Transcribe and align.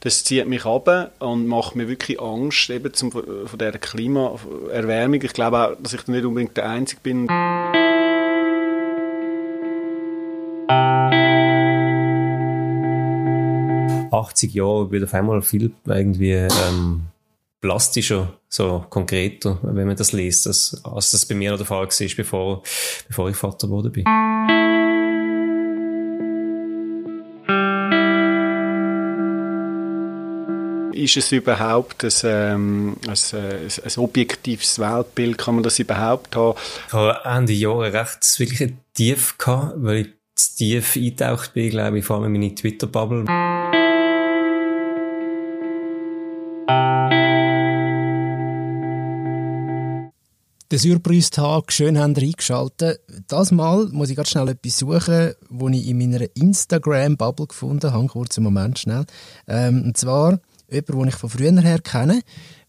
das 0.00 0.24
zieht 0.24 0.48
mich 0.48 0.64
ab 0.64 1.12
und 1.18 1.46
macht 1.46 1.76
mir 1.76 1.88
wirklich 1.88 2.20
Angst 2.20 2.70
eben 2.70 2.92
zum, 2.94 3.12
von 3.12 3.24
dieser 3.54 3.72
Klimaerwärmung. 3.72 5.22
Ich 5.22 5.32
glaube 5.34 5.58
auch, 5.58 5.76
dass 5.78 5.92
ich 5.92 6.06
nicht 6.08 6.24
unbedingt 6.24 6.56
der 6.56 6.68
Einzige 6.68 7.00
bin. 7.02 7.28
80 14.10 14.54
Jahren 14.54 14.90
wird 14.90 15.04
auf 15.04 15.14
einmal 15.14 15.42
viel 15.42 15.70
irgendwie 15.86 16.32
ähm, 16.32 17.02
plastischer, 17.60 18.34
so 18.48 18.84
konkreter, 18.88 19.58
wenn 19.62 19.86
man 19.86 19.96
das 19.96 20.12
liest, 20.12 20.46
als, 20.46 20.80
als 20.84 21.10
das 21.10 21.26
bei 21.26 21.34
mir 21.34 21.50
noch 21.50 21.58
der 21.58 21.66
Fall 21.66 21.86
war, 21.86 22.16
bevor, 22.16 22.62
bevor 23.06 23.28
ich 23.28 23.36
Vater 23.36 23.66
geworden 23.66 23.92
bin. 23.92 24.04
Ist 31.00 31.16
es 31.16 31.32
überhaupt 31.32 32.04
ein, 32.04 32.12
ähm, 32.24 32.96
ein, 33.06 33.16
ein, 33.32 33.70
ein, 33.84 33.96
objektives 33.96 34.78
Weltbild? 34.78 35.38
Kann 35.38 35.54
man 35.54 35.64
das 35.64 35.78
überhaupt 35.78 36.36
haben? 36.36 36.58
Ich 36.88 36.92
habe 36.92 37.18
Ende 37.24 37.54
Jahre 37.54 37.90
recht 37.90 38.38
wirklich 38.38 38.74
Tief 38.92 39.38
gehabt, 39.38 39.76
weil 39.78 39.96
ich 39.96 40.08
zu 40.34 40.56
tief 40.56 40.96
eingetaucht 40.96 41.54
bin, 41.54 41.70
glaube 41.70 42.00
ich, 42.00 42.04
vor 42.04 42.16
allem 42.16 42.34
in 42.34 42.40
meine 42.42 42.54
Twitter-Bubble. 42.54 43.24
Den 50.70 50.78
Surprise-Tag, 50.78 51.72
schön 51.72 51.98
haben 51.98 52.14
ihr 52.14 52.24
eingeschaltet. 52.24 53.00
Das 53.26 53.52
Mal 53.52 53.88
muss 53.90 54.10
ich 54.10 54.16
ganz 54.16 54.28
schnell 54.28 54.50
etwas 54.50 54.78
suchen, 54.78 55.32
das 55.48 55.72
ich 55.72 55.88
in 55.88 55.98
meiner 55.98 56.26
Instagram-Bubble 56.34 57.46
gefunden 57.46 57.90
habe. 57.90 58.06
Kurzen 58.06 58.44
Moment 58.44 58.78
schnell. 58.78 59.06
Ähm, 59.48 59.82
und 59.86 59.96
zwar 59.96 60.40
jemand, 60.70 60.88
den 60.88 61.08
ich 61.08 61.14
von 61.16 61.30
früher 61.30 61.60
her 61.60 61.80
kenne. 61.80 62.22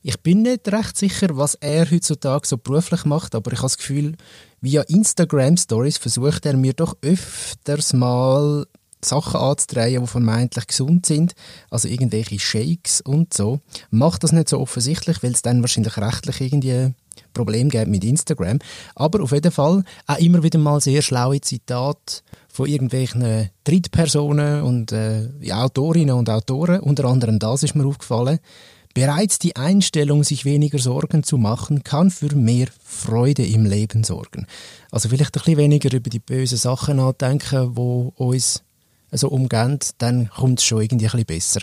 Ich 0.04 0.20
bin 0.22 0.42
nicht 0.42 0.68
recht 0.72 0.98
sicher, 0.98 1.38
was 1.38 1.56
er 1.56 1.90
heutzutage 1.90 2.48
so 2.48 2.58
beruflich 2.58 3.06
macht, 3.06 3.36
aber 3.36 3.52
ich 3.52 3.60
habe 3.60 3.68
das 3.68 3.78
Gefühl, 3.78 4.16
via 4.60 4.82
Instagram-Stories 4.82 5.98
versucht 5.98 6.46
er 6.46 6.58
mir 6.58 6.74
doch 6.74 6.98
öfters 7.02 7.94
mal 7.94 8.66
Sachen 9.04 9.40
anzudrehen, 9.40 10.02
die 10.02 10.08
vermeintlich 10.08 10.68
gesund 10.68 11.06
sind, 11.06 11.34
also 11.70 11.88
irgendwelche 11.88 12.40
Shakes 12.40 13.02
und 13.02 13.34
so. 13.34 13.60
Macht 13.90 14.24
das 14.24 14.32
nicht 14.32 14.50
so 14.50 14.60
offensichtlich, 14.60 15.22
weil 15.24 15.32
es 15.32 15.42
dann 15.42 15.62
wahrscheinlich 15.62 15.98
rechtlich 15.98 16.42
irgendwie 16.42 16.94
Problem 17.34 17.70
gibt 17.70 17.88
mit 17.88 18.04
Instagram. 18.04 18.59
Aber 18.95 19.22
auf 19.22 19.31
jeden 19.31 19.52
Fall 19.52 19.84
auch 20.08 20.17
immer 20.17 20.44
wieder 20.44 20.59
mal 20.59 20.81
sehr 20.81 21.02
schlaue 21.02 21.42
Zitate 21.42 22.22
von 22.48 22.68
irgendwelchen 22.68 23.50
Drittpersonen 23.64 24.64
und 24.64 24.92
äh, 24.92 25.30
Autorinnen 25.52 26.16
und 26.16 26.30
Autoren. 26.30 26.81
Unter 26.81 27.06
anderem 27.06 27.40
das 27.40 27.64
ist 27.64 27.76
mir 27.76 27.86
aufgefallen. 27.86 28.40
Bereits 28.94 29.40
die 29.40 29.56
Einstellung, 29.56 30.26
sich 30.26 30.44
weniger 30.44 30.78
Sorgen 30.78 31.23
zu 31.23 31.38
machen, 31.38 31.84
kann 31.84 32.12
für 32.12 32.36
mehr 32.36 32.68
Freude 32.84 33.46
im 33.46 33.66
Leben 33.66 34.03
sorgen. 34.03 34.48
Also 34.92 35.08
vielleicht 35.08 35.38
ein 35.38 35.44
bisschen 35.44 35.58
weniger 35.58 35.96
über 35.96 36.09
die 36.09 36.20
bösen 36.20 36.58
Sachen 36.58 36.98
nachdenken, 36.98 37.78
wo 37.78 38.12
uns 38.18 38.64
so 39.12 39.30
umgehen, 39.30 39.80
dann 39.98 40.30
kommt 40.30 40.59
es 40.59 40.66
schon 40.66 40.81
irgendwie 40.81 41.06
ein 41.06 41.12
bisschen 41.12 41.25
besser. 41.25 41.62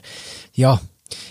Ja, 0.55 0.81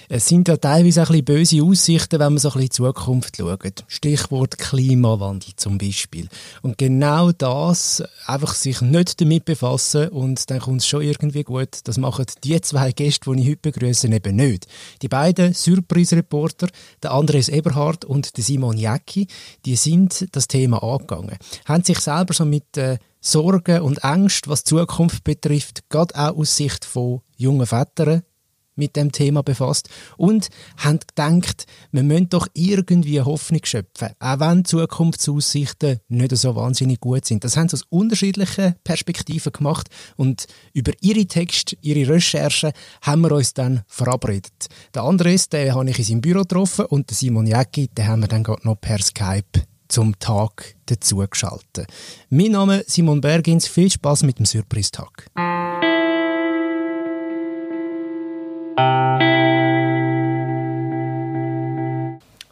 es 0.09 0.27
sind 0.27 0.47
ja 0.47 0.57
teilweise 0.57 1.03
auch 1.03 1.09
ein 1.09 1.23
bisschen 1.23 1.25
böse 1.25 1.63
Aussichten, 1.63 2.19
wenn 2.19 2.33
man 2.33 2.37
so 2.37 2.49
ein 2.49 2.53
bisschen 2.61 2.85
in 2.85 2.91
die 2.91 2.95
Zukunft 2.95 3.37
schaut. 3.37 3.83
Stichwort 3.87 4.57
Klimawandel 4.57 5.53
zum 5.55 5.77
Beispiel. 5.77 6.27
Und 6.61 6.77
genau 6.77 7.31
das, 7.31 8.03
einfach 8.25 8.53
sich 8.53 8.81
nicht 8.81 9.19
damit 9.19 9.45
befassen 9.45 10.09
und 10.09 10.49
dann 10.49 10.59
kommt 10.59 10.81
es 10.81 10.87
schon 10.87 11.01
irgendwie 11.01 11.43
gut. 11.43 11.79
Das 11.83 11.97
machen 11.97 12.25
die 12.43 12.59
zwei 12.61 12.91
Gäste, 12.91 13.31
die 13.31 13.41
ich 13.41 13.49
heute 13.49 13.71
begrüße, 13.71 14.07
eben 14.07 14.35
nicht. 14.35 14.67
Die 15.01 15.07
beiden 15.07 15.53
Surprise-Reporter, 15.53 16.67
der 17.03 17.11
Andres 17.11 17.49
Eberhard 17.49 18.05
und 18.05 18.37
der 18.37 18.43
Simon 18.43 18.77
Jäcki, 18.77 19.27
die 19.65 19.75
sind 19.75 20.27
das 20.31 20.47
Thema 20.47 20.81
angegangen. 20.83 21.37
Haben 21.65 21.83
sich 21.83 21.99
selber 21.99 22.33
so 22.33 22.45
mit 22.45 22.77
äh, 22.77 22.97
Sorgen 23.19 23.81
und 23.81 24.03
Ängsten, 24.03 24.51
was 24.51 24.63
die 24.63 24.69
Zukunft 24.69 25.23
betrifft, 25.23 25.89
gerade 25.89 26.15
auch 26.15 26.37
aus 26.37 26.55
Sicht 26.55 26.85
von 26.85 27.21
jungen 27.35 27.65
Vätern 27.65 28.23
mit 28.77 28.95
dem 28.95 29.11
Thema 29.11 29.43
befasst 29.43 29.89
und 30.15 30.49
haben 30.77 30.99
gedacht, 30.99 31.65
wir 31.91 32.03
müssen 32.03 32.29
doch 32.29 32.47
irgendwie 32.53 33.21
Hoffnung 33.21 33.61
schöpfen, 33.63 34.09
auch 34.19 34.39
wenn 34.39 34.65
Zukunftsaussichten 34.65 35.99
nicht 36.07 36.37
so 36.37 36.55
wahnsinnig 36.55 36.99
gut 36.99 37.25
sind. 37.25 37.43
Das 37.43 37.57
haben 37.57 37.69
sie 37.69 37.75
aus 37.75 37.85
unterschiedlichen 37.89 38.75
Perspektiven 38.83 39.51
gemacht 39.51 39.89
und 40.15 40.47
über 40.73 40.93
ihre 41.01 41.25
Texte, 41.25 41.77
ihre 41.81 42.13
Recherchen 42.13 42.71
haben 43.01 43.21
wir 43.21 43.31
uns 43.31 43.53
dann 43.53 43.81
verabredet. 43.87 44.67
Der 44.93 45.03
Andres, 45.03 45.49
den 45.49 45.73
habe 45.73 45.89
ich 45.89 45.99
in 45.99 46.05
seinem 46.05 46.21
Büro 46.21 46.41
getroffen 46.41 46.85
und 46.85 47.09
den 47.09 47.15
Simon 47.15 47.47
Jäcki, 47.47 47.89
den 47.89 48.07
haben 48.07 48.21
wir 48.21 48.27
dann 48.27 48.43
gerade 48.43 48.65
noch 48.65 48.79
per 48.79 48.99
Skype 48.99 49.63
zum 49.87 50.17
Tag 50.19 50.75
dazugeschaltet. 50.87 51.87
Mein 52.29 52.51
Name 52.51 52.79
ist 52.79 52.91
Simon 52.91 53.21
Bergins. 53.21 53.67
Viel 53.67 53.91
Spaß 53.91 54.23
mit 54.23 54.39
dem 54.39 54.45
Surprise-Tag. 54.45 55.27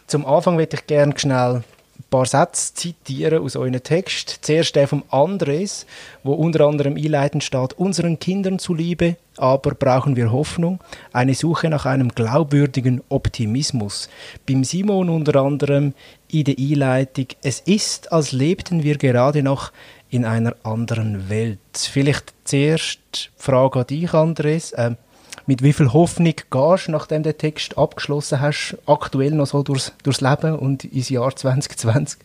Zum 0.07 0.25
Anfang 0.25 0.55
möchte 0.55 0.77
ich 0.77 0.87
gerne 0.87 1.13
schnell 1.17 1.63
ein 1.97 2.03
paar 2.09 2.25
Sätze 2.25 2.73
zitieren 2.73 3.43
aus 3.43 3.55
euren 3.55 3.83
Text. 3.83 4.39
Zuerst 4.41 4.75
der 4.75 4.87
vom 4.87 5.03
Andres, 5.09 5.85
wo 6.23 6.33
unter 6.33 6.65
anderem 6.65 6.95
einleitend 6.95 7.43
steht, 7.43 7.73
unseren 7.73 8.17
Kindern 8.19 8.57
zuliebe, 8.57 9.17
aber 9.37 9.71
brauchen 9.75 10.15
wir 10.15 10.31
Hoffnung, 10.31 10.79
eine 11.11 11.33
Suche 11.33 11.69
nach 11.69 11.85
einem 11.85 12.09
glaubwürdigen 12.09 13.01
Optimismus. 13.09 14.09
Beim 14.47 14.63
Simon 14.63 15.09
unter 15.09 15.41
anderem 15.41 15.93
in 16.31 16.45
der 16.45 16.55
Einleitung, 16.57 17.27
es 17.41 17.59
ist, 17.59 18.11
als 18.11 18.31
lebten 18.31 18.83
wir 18.83 18.97
gerade 18.97 19.43
noch 19.43 19.71
in 20.09 20.23
einer 20.23 20.55
anderen 20.63 21.29
Welt. 21.29 21.59
Vielleicht 21.73 22.33
zuerst 22.45 22.99
die 23.15 23.29
Frage 23.37 23.79
an 23.79 23.87
dich, 23.87 24.13
Andres. 24.13 24.73
Ähm, 24.77 24.97
mit 25.47 25.63
wie 25.63 25.73
viel 25.73 25.93
Hoffnung 25.93 26.33
gehst, 26.49 26.89
nachdem 26.89 27.23
du 27.23 27.31
den 27.31 27.37
Text 27.37 27.77
abgeschlossen 27.77 28.41
hast, 28.41 28.77
aktuell 28.85 29.31
noch 29.31 29.47
so 29.47 29.63
durchs, 29.63 29.93
durchs 30.03 30.21
Leben 30.21 30.57
und 30.57 30.83
ins 30.85 31.09
Jahr 31.09 31.35
2020? 31.35 32.19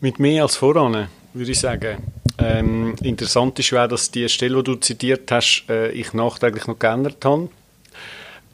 Mit 0.00 0.18
mehr 0.18 0.42
als 0.42 0.56
voran, 0.56 1.08
würde 1.32 1.50
ich 1.50 1.60
sagen. 1.60 1.98
Ähm, 2.38 2.94
interessant 3.02 3.58
ist 3.58 3.72
auch, 3.72 3.86
dass 3.88 4.10
die 4.10 4.28
Stelle, 4.28 4.56
die 4.56 4.64
du 4.64 4.74
zitiert 4.76 5.30
hast, 5.30 5.64
äh, 5.68 5.90
ich 5.92 6.12
nachträglich 6.12 6.66
noch 6.66 6.78
geändert 6.78 7.24
habe. 7.24 7.48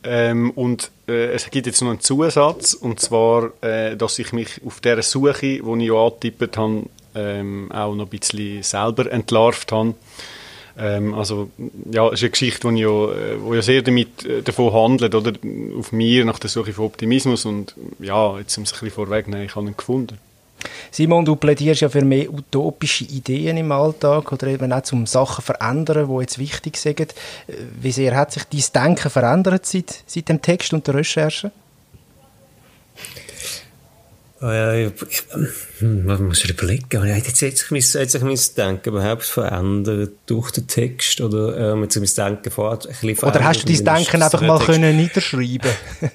Ähm, 0.02 0.50
und 0.52 0.90
äh, 1.08 1.32
es 1.32 1.50
gibt 1.50 1.66
jetzt 1.66 1.82
noch 1.82 1.90
einen 1.90 2.00
Zusatz, 2.00 2.74
und 2.74 3.00
zwar, 3.00 3.50
äh, 3.62 3.96
dass 3.96 4.18
ich 4.18 4.32
mich 4.32 4.60
auf 4.64 4.80
dieser 4.80 5.02
Suche, 5.02 5.32
die 5.40 5.56
ich 5.56 5.88
ja 5.88 5.94
angetippt 5.94 6.56
habe, 6.56 6.84
ähm, 7.14 7.70
auch 7.72 7.94
noch 7.94 8.06
ein 8.06 8.10
bisschen 8.10 8.62
selber 8.62 9.10
entlarvt 9.10 9.72
habe. 9.72 9.94
Ähm, 10.78 11.14
also, 11.14 11.50
ja, 11.90 12.06
es 12.08 12.14
ist 12.14 12.22
eine 12.22 12.30
Geschichte, 12.30 12.72
die 12.72 12.80
ja, 12.80 12.88
wo 12.88 13.54
ja 13.54 13.62
sehr 13.62 13.82
damit, 13.82 14.24
äh, 14.24 14.42
davon 14.42 14.72
handelt, 14.72 15.14
oder? 15.14 15.32
Auf 15.78 15.92
mir, 15.92 16.24
nach 16.24 16.38
der 16.38 16.50
Suche 16.50 16.72
von 16.72 16.86
Optimismus. 16.86 17.44
Und 17.44 17.74
ja, 17.98 18.38
jetzt 18.38 18.56
um 18.56 18.64
es 18.64 18.72
ein 18.72 18.80
bisschen 18.80 18.90
vorwegnehmen, 18.90 19.46
ich 19.46 19.56
habe 19.56 19.66
ihn 19.66 19.76
gefunden. 19.76 20.18
Simon, 20.90 21.24
du 21.24 21.36
plädierst 21.36 21.80
ja 21.80 21.88
für 21.88 22.04
mehr 22.04 22.32
utopische 22.32 23.04
Ideen 23.04 23.56
im 23.56 23.72
Alltag 23.72 24.30
oder 24.32 24.48
eben 24.48 24.72
auch 24.72 24.82
zum 24.82 25.06
Sachen 25.06 25.42
verändern, 25.42 26.08
die 26.08 26.20
jetzt 26.20 26.38
wichtig 26.38 26.76
sind. 26.76 27.00
Äh, 27.00 27.06
wie 27.80 27.92
sehr 27.92 28.16
hat 28.16 28.32
sich 28.32 28.44
dein 28.44 28.84
Denken 28.84 29.10
verändert 29.10 29.66
seit, 29.66 30.02
seit 30.06 30.28
dem 30.28 30.42
Text 30.42 30.72
und 30.72 30.86
der 30.86 30.94
Recherche? 30.94 31.50
Äh, 34.42 34.86
ich, 34.86 34.92
was 35.80 36.20
muss 36.20 36.44
ich 36.44 36.50
überlegen? 36.50 37.06
Jetzt, 37.06 37.42
hat 37.42 37.56
sich 37.56 37.70
mein, 37.70 37.82
hat 37.82 38.10
sich 38.10 38.22
mein 38.22 38.38
Denken 38.56 38.88
überhaupt 38.88 39.24
verändert 39.24 40.12
durch 40.26 40.50
den 40.50 40.66
Text? 40.66 41.20
Oder 41.20 41.74
ähm, 41.74 41.82
hat 41.82 41.92
sich 41.92 42.02
mein 42.02 42.28
Denken 42.28 42.50
vorher 42.50 42.78
ein 42.78 42.88
bisschen 42.88 43.16
verändert? 43.16 43.42
Oder 43.42 43.48
hast 43.48 43.68
du 43.68 43.72
dein 43.72 43.96
Denken 43.96 44.22
einfach 44.22 44.40
mal 44.40 44.58
können 44.58 44.96
niederschreiben 44.96 45.70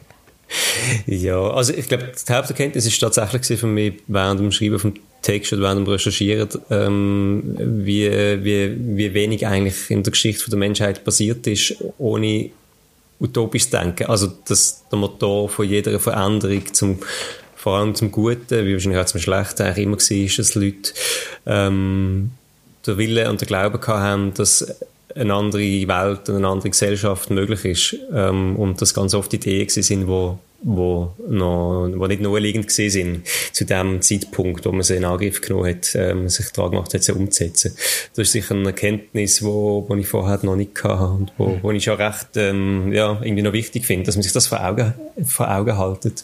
Ja, 1.08 1.40
also 1.52 1.74
ich 1.74 1.88
glaube, 1.88 2.12
die 2.28 2.34
Haupterkenntnis 2.34 2.86
ist 2.86 3.00
tatsächlich 3.00 3.60
für 3.60 3.68
mich 3.68 3.96
während 4.08 4.40
dem 4.40 4.52
Schreiben 4.52 4.80
vom 4.80 4.94
Text 5.22 5.54
oder 5.54 5.64
während 5.64 5.86
dem 5.86 5.92
Recherchieren, 5.92 6.50
ähm, 6.70 7.56
wie, 7.58 8.10
wie, 8.44 8.76
wie 8.98 9.14
wenig 9.14 9.46
eigentlich 9.48 9.90
in 9.90 10.04
der 10.04 10.12
Geschichte 10.12 10.50
der 10.50 10.60
Menschheit 10.60 11.04
passiert 11.04 11.48
ist, 11.48 11.76
ohne 11.98 12.52
utopisch 13.20 13.70
Denken. 13.70 14.06
Also 14.06 14.32
dass 14.48 14.84
der 14.92 15.00
Motor 15.00 15.50
von 15.50 15.68
jeder 15.68 16.00
Veränderung 16.00 16.74
zum 16.74 17.00
vor 17.66 17.78
allem 17.78 17.96
zum 17.96 18.12
Guten, 18.12 18.64
wie 18.64 18.74
wahrscheinlich 18.74 19.02
auch 19.02 19.08
zum 19.08 19.20
Schlechten 19.20 19.64
eigentlich 19.64 19.86
immer 19.86 19.98
war, 19.98 20.38
dass 20.38 20.54
Leute 20.54 20.94
ähm, 21.48 22.30
der 22.86 23.00
Wille 23.00 23.28
und 23.28 23.42
der 23.42 23.48
Glaube 23.48 23.80
haben, 23.88 24.36
dass 24.36 24.84
eine 25.16 25.34
andere 25.34 25.64
Welt 25.64 26.30
und 26.30 26.36
eine 26.36 26.48
andere 26.48 26.70
Gesellschaft 26.70 27.32
möglich 27.32 27.66
ist 27.66 27.96
ähm, 28.14 28.56
und 28.56 28.84
dass 28.84 28.94
ganz 28.94 29.16
oft 29.16 29.34
Ideen 29.34 29.68
sind, 29.68 30.08
wo 30.08 30.38
wo 30.68 31.14
noch, 31.28 31.90
wo 31.96 32.08
nicht 32.08 32.22
naheliegend 32.22 32.68
gesehen 32.68 32.90
sind, 32.90 33.28
zu 33.52 33.66
dem 33.66 34.02
Zeitpunkt, 34.02 34.66
wo 34.66 34.72
man 34.72 34.82
sie 34.82 34.96
in 34.96 35.06
Angriff 35.06 35.42
genommen 35.42 35.70
hat, 35.70 35.94
ähm, 35.94 36.28
sich 36.28 36.50
daran 36.54 36.72
gemacht 36.72 36.94
hat, 36.94 37.04
sie 37.04 37.14
umzusetzen. 37.14 37.76
Das 38.16 38.28
ist 38.28 38.32
sicher 38.32 38.56
eine 38.56 38.70
Erkenntnis, 38.70 39.44
wo, 39.44 39.86
wo 39.88 39.96
ich 39.96 40.08
vorher 40.08 40.40
noch 40.44 40.56
nicht 40.56 40.84
hatte 40.84 41.04
und 41.04 41.34
wo, 41.38 41.60
wo 41.62 41.72
ich 41.72 41.84
schon 41.84 41.98
recht, 41.98 42.30
ähm, 42.38 42.92
ja, 42.94 43.20
irgendwie 43.22 43.44
noch 43.44 43.54
wichtig 43.54 43.86
finde, 43.86 44.08
dass 44.08 44.16
man 44.16 44.24
sich 44.24 44.34
das 44.34 44.48
vor 44.48 44.66
Augen, 44.66 44.94
vor 45.24 45.52
Augen 45.52 45.78
haltet. 45.78 46.24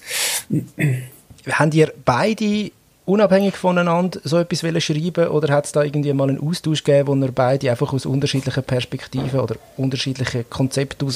Haben 1.49 1.71
ihr 1.71 1.91
beide 2.05 2.71
unabhängig 3.05 3.55
voneinander 3.55 4.19
so 4.23 4.37
etwas 4.37 4.83
schreiben 4.83 5.27
oder 5.27 5.53
hat 5.53 5.65
es 5.65 5.71
da 5.71 5.83
irgendwie 5.83 6.13
mal 6.13 6.29
einen 6.29 6.39
Austausch 6.39 6.83
gegeben, 6.83 7.07
wo 7.07 7.15
ihr 7.15 7.31
beide 7.31 7.69
einfach 7.69 7.91
aus 7.93 8.05
unterschiedlichen 8.05 8.63
Perspektiven 8.63 9.39
oder 9.39 9.55
unterschiedlichen 9.77 10.49
Konzepten 10.49 11.09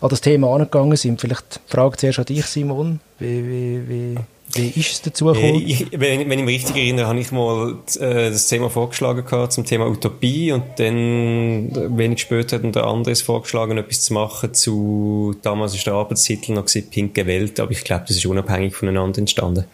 an 0.00 0.08
das 0.08 0.20
Thema 0.20 0.54
angegangen 0.54 0.96
sind? 0.96 1.20
Vielleicht 1.20 1.60
die 1.66 1.72
Frage 1.72 1.96
zuerst 1.96 2.18
an 2.18 2.26
dich, 2.26 2.44
Simon. 2.44 3.00
Wie, 3.18 3.48
wie, 3.48 3.88
wie, 3.88 4.18
wie 4.52 4.68
ist 4.68 4.92
es 4.92 5.02
dazu 5.02 5.26
gekommen? 5.26 5.54
Äh, 5.54 5.58
ich, 5.58 5.86
wenn, 5.92 6.28
wenn 6.28 6.38
ich 6.38 6.44
mich 6.44 6.54
richtig 6.56 6.76
erinnere, 6.76 7.06
habe 7.08 7.18
ich 7.18 7.32
mal 7.32 7.78
äh, 7.98 8.30
das 8.30 8.48
Thema 8.48 8.70
vorgeschlagen 8.70 9.24
gehabt 9.24 9.52
zum 9.52 9.64
Thema 9.64 9.86
Utopie 9.86 10.52
und 10.52 10.64
dann 10.76 11.96
wenig 11.96 12.20
später 12.20 12.56
hat 12.56 12.74
der 12.74 12.84
Andres 12.84 13.22
vorgeschlagen, 13.22 13.78
etwas 13.78 14.02
zu 14.02 14.14
machen 14.14 14.54
zu, 14.54 15.34
damals 15.42 15.74
ist 15.74 15.86
der 15.86 15.94
Arbeitstitel 15.94 16.52
noch 16.52 16.66
gewesen, 16.66 16.88
Pinke 16.90 17.26
Welt, 17.26 17.58
aber 17.58 17.72
ich 17.72 17.82
glaube, 17.82 18.04
das 18.06 18.16
ist 18.16 18.26
unabhängig 18.26 18.74
voneinander 18.74 19.18
entstanden. 19.18 19.64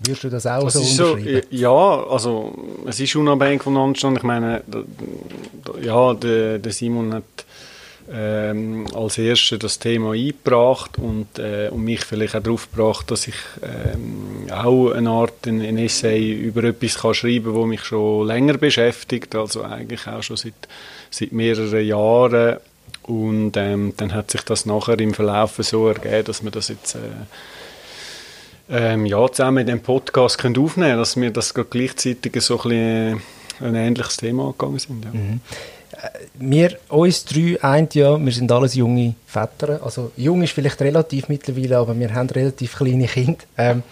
Würdest 0.00 0.24
du 0.24 0.28
das 0.28 0.46
auch 0.46 0.64
das 0.64 0.74
so 0.74 0.80
unterschreiben? 1.12 1.42
So, 1.50 1.56
ja, 1.56 2.04
also 2.08 2.54
es 2.86 3.00
ist 3.00 3.16
unabhängig 3.16 3.62
voneinander. 3.62 4.16
Ich 4.16 4.22
meine, 4.22 4.62
ja, 5.82 6.14
der, 6.14 6.58
der 6.58 6.72
Simon 6.72 7.14
hat 7.14 7.24
ähm, 8.12 8.86
als 8.94 9.18
Erster 9.18 9.58
das 9.58 9.78
Thema 9.78 10.12
eingebracht 10.12 10.98
und, 10.98 11.38
äh, 11.38 11.68
und 11.70 11.84
mich 11.84 12.04
vielleicht 12.04 12.36
auch 12.36 12.42
darauf 12.42 12.70
gebracht, 12.70 13.10
dass 13.10 13.26
ich 13.26 13.34
ähm, 13.62 14.50
auch 14.52 14.92
eine 14.92 15.10
Art 15.10 15.46
ein, 15.46 15.60
ein 15.60 15.78
Essay 15.78 16.32
über 16.32 16.64
etwas 16.64 16.98
kann 16.98 17.14
schreiben 17.14 17.52
kann, 17.52 17.54
das 17.54 17.66
mich 17.66 17.84
schon 17.84 18.26
länger 18.26 18.58
beschäftigt, 18.58 19.34
also 19.34 19.62
eigentlich 19.62 20.06
auch 20.06 20.22
schon 20.22 20.36
seit, 20.36 20.54
seit 21.10 21.32
mehreren 21.32 21.84
Jahren. 21.84 22.58
Und 23.02 23.56
ähm, 23.56 23.94
dann 23.96 24.14
hat 24.14 24.30
sich 24.30 24.42
das 24.42 24.66
nachher 24.66 24.98
im 24.98 25.14
Verlauf 25.14 25.56
so 25.58 25.88
ergeben, 25.88 26.24
dass 26.24 26.42
wir 26.42 26.50
das 26.50 26.68
jetzt... 26.68 26.94
Äh, 26.94 26.98
ähm, 28.68 29.06
ja, 29.06 29.30
zusammen 29.30 29.58
in 29.58 29.66
dem 29.66 29.80
Podcast 29.80 30.38
können 30.38 30.58
aufnehmen 30.58 30.88
können, 30.88 30.98
dass 30.98 31.16
wir 31.16 31.30
das 31.30 31.54
gleichzeitig 31.54 32.40
so 32.42 32.60
ein, 32.64 33.22
ein 33.60 33.74
ähnliches 33.74 34.16
Thema 34.16 34.46
angegangen 34.46 34.78
sind. 34.78 35.04
Ja. 35.04 35.10
Mhm. 35.12 35.40
Wir, 36.38 36.78
uns 36.88 37.24
drei, 37.24 37.62
eint 37.62 37.94
ja, 37.94 38.18
wir 38.18 38.32
sind 38.32 38.50
alles 38.52 38.74
junge 38.74 39.14
Väter. 39.26 39.80
Also 39.82 40.12
jung 40.16 40.42
ist 40.42 40.52
vielleicht 40.52 40.80
relativ 40.80 41.28
mittlerweile, 41.28 41.78
aber 41.78 41.98
wir 41.98 42.12
haben 42.14 42.28
relativ 42.30 42.76
kleine 42.76 43.06
Kinder. 43.06 43.38
Ähm, 43.56 43.82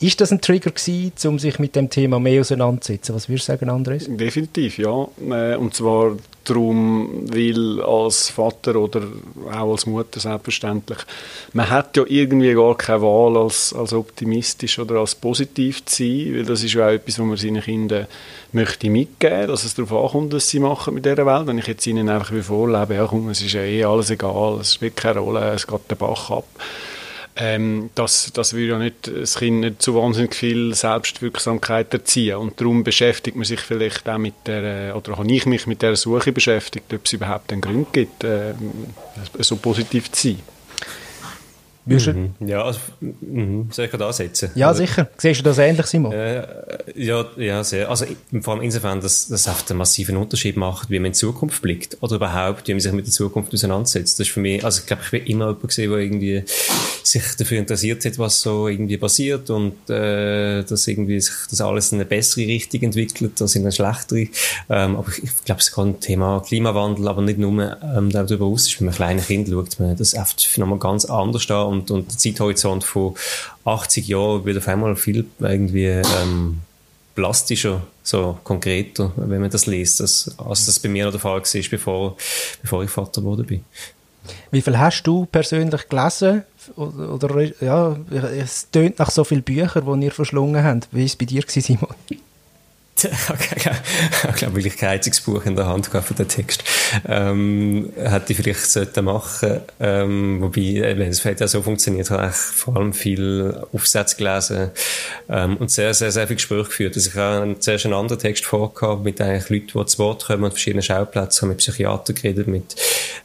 ist 0.00 0.20
das 0.20 0.32
ein 0.32 0.40
Trigger 0.40 0.70
gewesen, 0.70 1.12
um 1.26 1.38
sich 1.38 1.58
mit 1.58 1.76
dem 1.76 1.90
Thema 1.90 2.18
mehr 2.18 2.40
auseinanderzusetzen? 2.40 3.14
Was 3.14 3.28
würdest 3.28 3.48
du 3.48 3.52
sagen, 3.52 3.70
Andres? 3.70 4.06
Definitiv, 4.08 4.78
ja. 4.78 5.06
Äh, 5.30 5.56
und 5.56 5.74
zwar 5.74 6.16
darum, 6.44 7.24
weil 7.32 7.80
als 7.82 8.30
Vater 8.30 8.76
oder 8.76 9.02
auch 9.50 9.72
als 9.72 9.86
Mutter 9.86 10.20
selbstverständlich, 10.20 10.98
man 11.52 11.70
hat 11.70 11.96
ja 11.96 12.04
irgendwie 12.06 12.54
gar 12.54 12.76
keine 12.76 13.02
Wahl, 13.02 13.36
als, 13.36 13.72
als 13.72 13.92
optimistisch 13.92 14.78
oder 14.78 14.96
als 14.96 15.14
positiv 15.14 15.84
zu 15.84 16.02
sein, 16.02 16.34
weil 16.34 16.44
das 16.44 16.62
ist 16.62 16.74
ja 16.74 16.86
auch 16.86 16.92
etwas, 16.92 17.18
was 17.18 17.26
man 17.26 17.36
seinen 17.36 17.62
Kindern 17.62 18.06
möchte 18.52 18.90
mitgeben, 18.90 19.48
dass 19.48 19.64
es 19.64 19.74
darauf 19.74 19.92
ankommt, 19.92 20.32
was 20.32 20.48
sie 20.48 20.60
machen 20.60 20.94
mit 20.94 21.04
dieser 21.04 21.26
Welt. 21.26 21.46
Wenn 21.46 21.58
ich 21.58 21.66
jetzt 21.66 21.86
ihnen 21.86 22.08
einfach 22.08 22.34
vorlebe, 22.42 22.94
ja 22.94 23.06
komm, 23.06 23.28
es 23.30 23.42
ist 23.42 23.52
ja 23.52 23.62
eh 23.62 23.84
alles 23.84 24.10
egal, 24.10 24.58
es 24.60 24.74
spielt 24.74 24.96
keine 24.96 25.20
Rolle, 25.20 25.52
es 25.52 25.66
geht 25.66 25.90
den 25.90 25.98
Bach 25.98 26.30
ab. 26.30 26.44
Ähm, 27.34 27.90
das, 27.94 28.30
das 28.34 28.52
würde 28.52 28.72
ja 28.72 28.78
nicht, 28.78 29.10
das 29.10 29.36
Kind 29.38 29.60
nicht 29.60 29.80
zu 29.80 29.94
wahnsinnig 29.94 30.34
viel 30.34 30.74
Selbstwirksamkeit 30.74 31.92
erziehen. 31.94 32.36
Und 32.36 32.60
darum 32.60 32.84
beschäftigt 32.84 33.36
man 33.36 33.44
sich 33.44 33.60
vielleicht 33.60 34.08
auch 34.08 34.18
mit 34.18 34.34
der, 34.46 34.94
oder 34.96 35.16
habe 35.16 35.32
ich 35.32 35.46
mich 35.46 35.66
mit 35.66 35.80
der 35.80 35.96
Suche 35.96 36.32
beschäftigt, 36.32 36.92
ob 36.92 37.06
es 37.06 37.12
überhaupt 37.12 37.52
einen 37.52 37.62
Grund 37.62 37.92
gibt, 37.92 38.24
äh, 38.24 38.54
so 39.38 39.56
positiv 39.56 40.12
zu 40.12 40.28
sein. 40.28 40.51
Mhm. 41.84 42.34
Ja, 42.40 42.64
also, 42.64 42.78
mhm. 43.00 43.68
soll 43.72 43.86
ich 43.86 43.90
da 43.90 44.06
ansetzen? 44.06 44.50
Ja, 44.54 44.68
also, 44.68 44.82
sicher. 44.82 45.08
Siehst 45.18 45.40
du 45.40 45.44
das 45.44 45.58
ähnlich, 45.58 45.86
Simon? 45.86 46.12
Äh, 46.12 46.46
ja, 46.94 47.24
ja, 47.36 47.64
sehr. 47.64 47.90
Also, 47.90 48.06
vor 48.40 48.54
allem 48.54 48.62
insofern, 48.62 49.00
dass 49.00 49.28
das 49.28 49.48
oft 49.48 49.70
einen 49.70 49.78
massiven 49.78 50.16
Unterschied 50.16 50.56
macht, 50.56 50.90
wie 50.90 50.98
man 50.98 51.06
in 51.06 51.12
die 51.12 51.18
Zukunft 51.18 51.60
blickt. 51.60 51.98
Oder 52.00 52.16
überhaupt, 52.16 52.68
wie 52.68 52.72
man 52.72 52.80
sich 52.80 52.92
mit 52.92 53.06
der 53.06 53.12
Zukunft 53.12 53.52
auseinandersetzt. 53.52 54.20
Das 54.20 54.28
ist 54.28 54.32
für 54.32 54.40
mich, 54.40 54.64
also, 54.64 54.80
ich 54.80 54.86
glaube, 54.86 55.02
ich 55.04 55.10
bin 55.10 55.26
immer 55.26 55.46
jemand 55.46 55.68
gesehen, 55.68 55.90
der 55.90 55.98
irgendwie 56.00 56.44
sich 57.02 57.24
dafür 57.36 57.58
interessiert 57.58 58.04
hat, 58.04 58.18
was 58.18 58.40
so 58.40 58.68
irgendwie 58.68 58.96
passiert 58.96 59.50
und, 59.50 59.90
äh, 59.90 60.62
dass 60.62 60.86
irgendwie 60.86 61.20
sich 61.20 61.34
das 61.50 61.60
alles 61.60 61.90
in 61.92 61.98
eine 61.98 62.04
bessere 62.04 62.46
Richtung 62.46 62.82
entwickelt, 62.82 63.40
als 63.42 63.56
in 63.56 63.62
eine 63.62 63.72
schlechtere. 63.72 64.28
Ähm, 64.70 64.96
aber 64.96 65.08
ich, 65.08 65.24
ich 65.24 65.44
glaube, 65.44 65.60
es 65.60 65.72
kann 65.72 65.98
Thema 65.98 66.40
Klimawandel, 66.46 67.08
aber 67.08 67.22
nicht 67.22 67.38
nur, 67.38 67.76
ähm, 67.82 68.10
darüber 68.10 68.46
aus 68.46 68.68
ist. 68.68 68.80
Wenn 68.80 68.86
man 68.86 68.94
kleine 68.94 69.22
Kind 69.22 69.48
schaut, 69.48 69.80
man 69.80 69.96
das 69.96 70.14
oft 70.14 70.58
nochmal 70.58 70.78
ganz 70.78 71.04
anders 71.04 71.50
an 71.50 71.71
und, 71.72 71.90
und 71.90 72.10
der 72.10 72.18
Zeithorizont 72.18 72.84
von 72.84 73.14
80 73.64 74.08
Jahren 74.08 74.44
wird 74.44 74.58
auf 74.58 74.68
einmal 74.68 74.94
viel 74.96 75.24
irgendwie 75.40 75.86
ähm, 75.86 76.60
plastischer, 77.14 77.82
so 78.02 78.38
konkreter, 78.44 79.12
wenn 79.16 79.40
man 79.40 79.50
das 79.50 79.66
liest, 79.66 80.00
als, 80.00 80.34
als 80.38 80.66
das 80.66 80.78
bei 80.78 80.88
mir 80.88 81.04
noch 81.04 81.12
der 81.12 81.20
Fall 81.20 81.40
war, 81.40 81.62
bevor, 81.70 82.16
bevor 82.62 82.84
ich 82.84 82.90
Vater 82.90 83.20
geworden 83.20 83.46
bin. 83.46 83.64
Wie 84.50 84.62
viel 84.62 84.78
hast 84.78 85.02
du 85.02 85.26
persönlich 85.26 85.88
gelesen? 85.88 86.44
Oder, 86.76 87.14
oder 87.14 87.42
ja, 87.60 87.96
es 88.38 88.70
tönt 88.70 88.98
nach 88.98 89.10
so 89.10 89.24
vielen 89.24 89.42
Büchern, 89.42 90.00
die 90.00 90.06
ihr 90.06 90.12
verschlungen 90.12 90.62
habt. 90.62 90.88
Wie 90.92 91.00
war 91.00 91.06
es 91.06 91.16
bei 91.16 91.24
dir, 91.24 91.42
Simon? 91.48 91.88
ich 93.02 94.36
glaube, 94.36 94.56
wirklich 94.56 94.76
kein 94.76 94.90
einziges 94.90 95.20
Buch 95.22 95.44
in 95.44 95.56
der 95.56 95.66
Hand 95.66 95.90
gehabt 95.90 96.08
für 96.08 96.14
den 96.14 96.28
Text. 96.28 96.62
Ähm, 97.08 97.92
hätte 97.96 98.32
ich 98.32 98.38
vielleicht 98.38 98.70
sollten 98.70 99.04
machen, 99.06 99.60
ähm, 99.80 100.40
wobei, 100.40 100.60
äh, 100.60 100.98
wenn 100.98 101.08
es 101.08 101.24
ja 101.24 101.48
so 101.48 101.62
funktioniert, 101.62 102.10
habe 102.10 102.28
ich 102.28 102.34
vor 102.34 102.76
allem 102.76 102.92
viel 102.92 103.60
Aufsätze 103.72 104.16
gelesen, 104.16 104.70
ähm, 105.28 105.56
und 105.56 105.70
sehr, 105.70 105.94
sehr, 105.94 106.12
sehr 106.12 106.26
viel 106.26 106.36
Gespräch 106.36 106.66
geführt. 106.66 106.96
Also 106.96 107.10
ich 107.10 107.16
habe 107.16 107.58
zuerst 107.58 107.86
einen 107.86 107.94
anderen 107.94 108.20
Text 108.20 108.44
vorgehabt, 108.44 109.04
mit 109.04 109.20
eigentlich 109.20 109.48
Leuten, 109.48 109.78
die 109.78 109.86
zu 109.86 109.98
Wort 109.98 110.26
kommen 110.26 110.44
an 110.44 110.50
verschiedenen 110.50 110.82
Schauplätzen, 110.82 111.42
habe 111.42 111.48
mit 111.50 111.58
Psychiatern 111.58 112.14
geredet, 112.14 112.46
mit, 112.46 112.76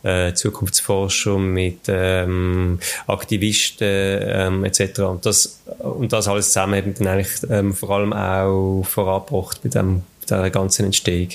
äh, 0.03 0.33
Zukunftsforschern, 0.33 1.45
mit, 1.45 1.81
ähm, 1.87 2.79
Aktivisten, 3.07 3.87
ähm, 3.87 4.65
etc. 4.65 4.99
Und 4.99 5.25
das, 5.25 5.61
und 5.79 6.13
das 6.13 6.27
alles 6.27 6.47
zusammen 6.47 6.77
hat 6.77 6.85
mich 6.85 6.97
dann 6.97 7.07
eigentlich, 7.07 7.29
ähm, 7.49 7.73
vor 7.73 7.91
allem 7.91 8.13
auch 8.13 8.83
vorangebracht 8.83 9.61
bei, 9.63 9.69
dem, 9.69 10.03
dieser 10.23 10.49
ganzen 10.49 10.85
Entstehung. 10.85 11.29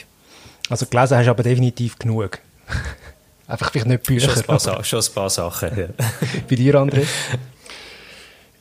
Also 0.68 0.86
gelesen 0.86 1.18
hast 1.18 1.26
du 1.26 1.30
aber 1.30 1.42
definitiv 1.42 1.98
genug. 1.98 2.38
Einfach 3.46 3.70
vielleicht 3.70 3.86
nicht 3.86 4.04
Bücher. 4.04 4.30
Schon 4.30 4.38
ein 4.38 4.44
paar, 4.44 4.84
schon 4.84 5.00
ein 5.00 5.14
paar 5.14 5.30
Sachen, 5.30 5.68
ja. 5.76 5.86
bei 6.48 6.56
dir, 6.56 6.74
André? 6.76 7.06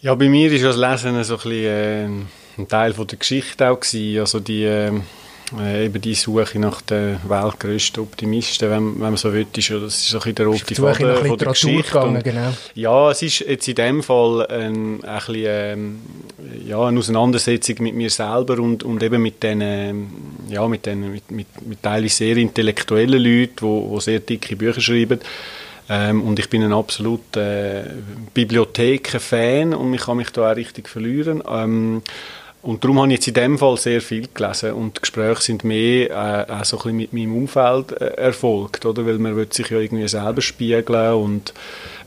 Ja, 0.01 0.16
bei 0.16 0.27
mir 0.27 0.51
ist 0.51 0.66
das 0.66 0.75
Lesen 0.75 1.24
so 1.24 1.36
ein, 1.36 1.38
bisschen, 1.38 1.54
äh, 1.54 2.06
ein 2.58 2.68
Teil 2.68 2.94
von 2.94 3.08
der 3.08 3.20
Geschichte 3.20 3.70
auch 3.70 3.80
gewesen. 3.80 4.20
Also 4.20 4.39
die, 4.39 5.01
äh, 5.60 5.86
eben 5.86 6.01
die 6.01 6.15
Suche 6.15 6.60
nach 6.60 6.81
den 6.81 7.17
weltgrößten 7.27 8.03
Optimisten, 8.03 8.70
wenn, 8.70 8.93
wenn 8.93 9.00
man 9.00 9.17
so 9.17 9.34
will, 9.34 9.46
ist, 9.55 9.70
das 9.70 9.96
ist 9.96 10.08
so 10.10 10.20
ein 10.20 10.36
der 10.36 10.46
rote 10.48 10.75
Faden 10.75 11.15
von 11.25 11.38
der 11.38 11.48
Geschichte. 11.48 11.91
Gegangen, 11.91 12.24
genau. 12.24 12.53
Ja, 12.75 13.12
es 13.12 13.22
ist 13.22 13.39
jetzt 13.39 13.67
in 13.67 13.75
dem 13.75 14.03
Fall 14.03 14.46
ein, 14.48 15.03
ein 15.03 15.17
bisschen, 15.17 15.46
ähm, 15.46 16.00
ja, 16.65 16.81
eine 16.81 17.00
Auseinandersetzung 17.00 17.75
mit 17.79 17.96
mir 17.96 18.10
selber 18.10 18.60
und, 18.60 18.84
und 18.84 19.03
eben 19.03 19.22
mit 19.22 19.43
den, 19.43 19.62
ähm, 19.62 20.10
ja, 20.50 20.67
mit 20.67 20.86
den, 20.86 21.12
mit, 21.12 21.31
mit, 21.31 21.48
mit 21.65 21.81
teilweise 21.81 22.15
sehr 22.15 22.38
intellektuellen 22.38 23.22
Leuten, 23.22 23.55
die, 23.62 23.96
die 23.96 24.01
sehr 24.01 24.20
dicke 24.20 24.55
Bücher 24.55 24.81
schreiben. 24.81 25.20
Ähm, 25.89 26.22
und 26.22 26.39
ich 26.39 26.50
bin 26.50 26.63
ein 26.63 26.72
absoluter 26.72 27.81
äh, 27.81 27.89
Bibliotheken-Fan 28.34 29.74
und 29.74 29.93
ich 29.93 30.01
kann 30.01 30.17
mich 30.17 30.29
da 30.29 30.51
auch 30.51 30.55
richtig 30.55 30.88
verlieren. 30.88 31.43
Ähm, 31.50 32.01
und 32.63 32.84
darum 32.84 33.00
habe 33.00 33.08
ich 33.08 33.13
jetzt 33.15 33.27
in 33.27 33.34
dem 33.34 33.58
Fall 33.58 33.75
sehr 33.77 34.01
viel 34.01 34.27
gelesen 34.32 34.74
und 34.74 34.98
die 34.98 35.01
Gespräche 35.01 35.41
sind 35.41 35.63
mehr 35.63 36.48
äh, 36.48 36.51
auch 36.51 36.63
so 36.63 36.77
ein 36.77 36.82
bisschen 36.82 36.98
mit 36.98 37.13
meinem 37.13 37.36
Umfeld 37.36 37.91
äh, 37.94 38.06
erfolgt, 38.18 38.86
oder? 38.86 39.06
Weil 39.06 39.18
man 39.18 39.36
will 39.36 39.48
sich 39.50 39.70
ja 39.70 39.80
irgendwie 39.80 40.08
selber 40.08 40.41
spiegeln 40.41 41.13
und 41.13 41.53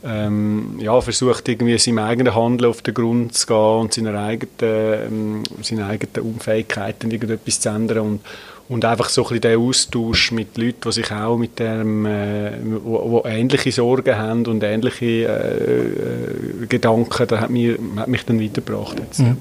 ähm, 0.05 0.77
ja, 0.79 1.01
versucht 1.01 1.49
irgendwie 1.49 1.77
seinem 1.77 1.99
eigenen 1.99 2.35
Handeln 2.35 2.69
auf 2.69 2.81
den 2.81 2.93
Grund 2.93 3.33
zu 3.33 3.47
gehen 3.47 3.79
und 3.81 3.93
seine 3.93 4.17
eigenen, 4.17 4.53
ähm, 4.61 5.43
seine 5.61 5.87
eigenen 5.87 6.33
Unfähigkeiten 6.33 7.11
irgendetwas 7.11 7.59
zu 7.59 7.69
ändern 7.69 7.99
und, 7.99 8.21
und 8.67 8.83
einfach 8.83 9.09
so 9.09 9.21
ein 9.21 9.27
bisschen 9.27 9.41
der 9.41 9.59
Austausch 9.59 10.31
mit 10.31 10.57
Leuten, 10.57 10.81
die 10.85 10.91
sich 10.91 11.11
auch 11.11 11.37
mit 11.37 11.59
dem, 11.59 12.05
äh, 12.05 12.51
wo, 12.63 13.11
wo 13.11 13.23
ähnliche 13.25 13.71
Sorgen 13.71 14.17
haben 14.17 14.45
und 14.47 14.63
ähnliche 14.63 15.05
äh, 15.05 16.63
äh, 16.63 16.65
Gedanken, 16.67 17.27
das 17.27 17.39
hat, 17.39 17.49
mir, 17.49 17.77
hat 17.97 18.07
mich 18.07 18.25
dann 18.25 18.41
weitergebracht. 18.41 18.97
Jetzt. 18.99 19.19
Mhm. 19.19 19.37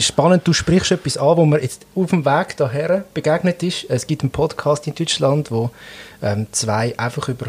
Spannend, 0.00 0.46
du 0.46 0.52
sprichst 0.52 0.92
etwas 0.92 1.16
an, 1.16 1.36
wo 1.36 1.44
mir 1.44 1.60
jetzt 1.60 1.86
auf 1.96 2.10
dem 2.10 2.24
Weg 2.24 2.56
daher 2.56 3.04
begegnet 3.14 3.62
ist. 3.62 3.86
Es 3.88 4.06
gibt 4.06 4.22
einen 4.22 4.30
Podcast 4.30 4.86
in 4.86 4.94
Deutschland, 4.94 5.50
wo 5.50 5.70
ähm, 6.22 6.46
zwei 6.52 6.96
einfach 6.98 7.28
über 7.28 7.46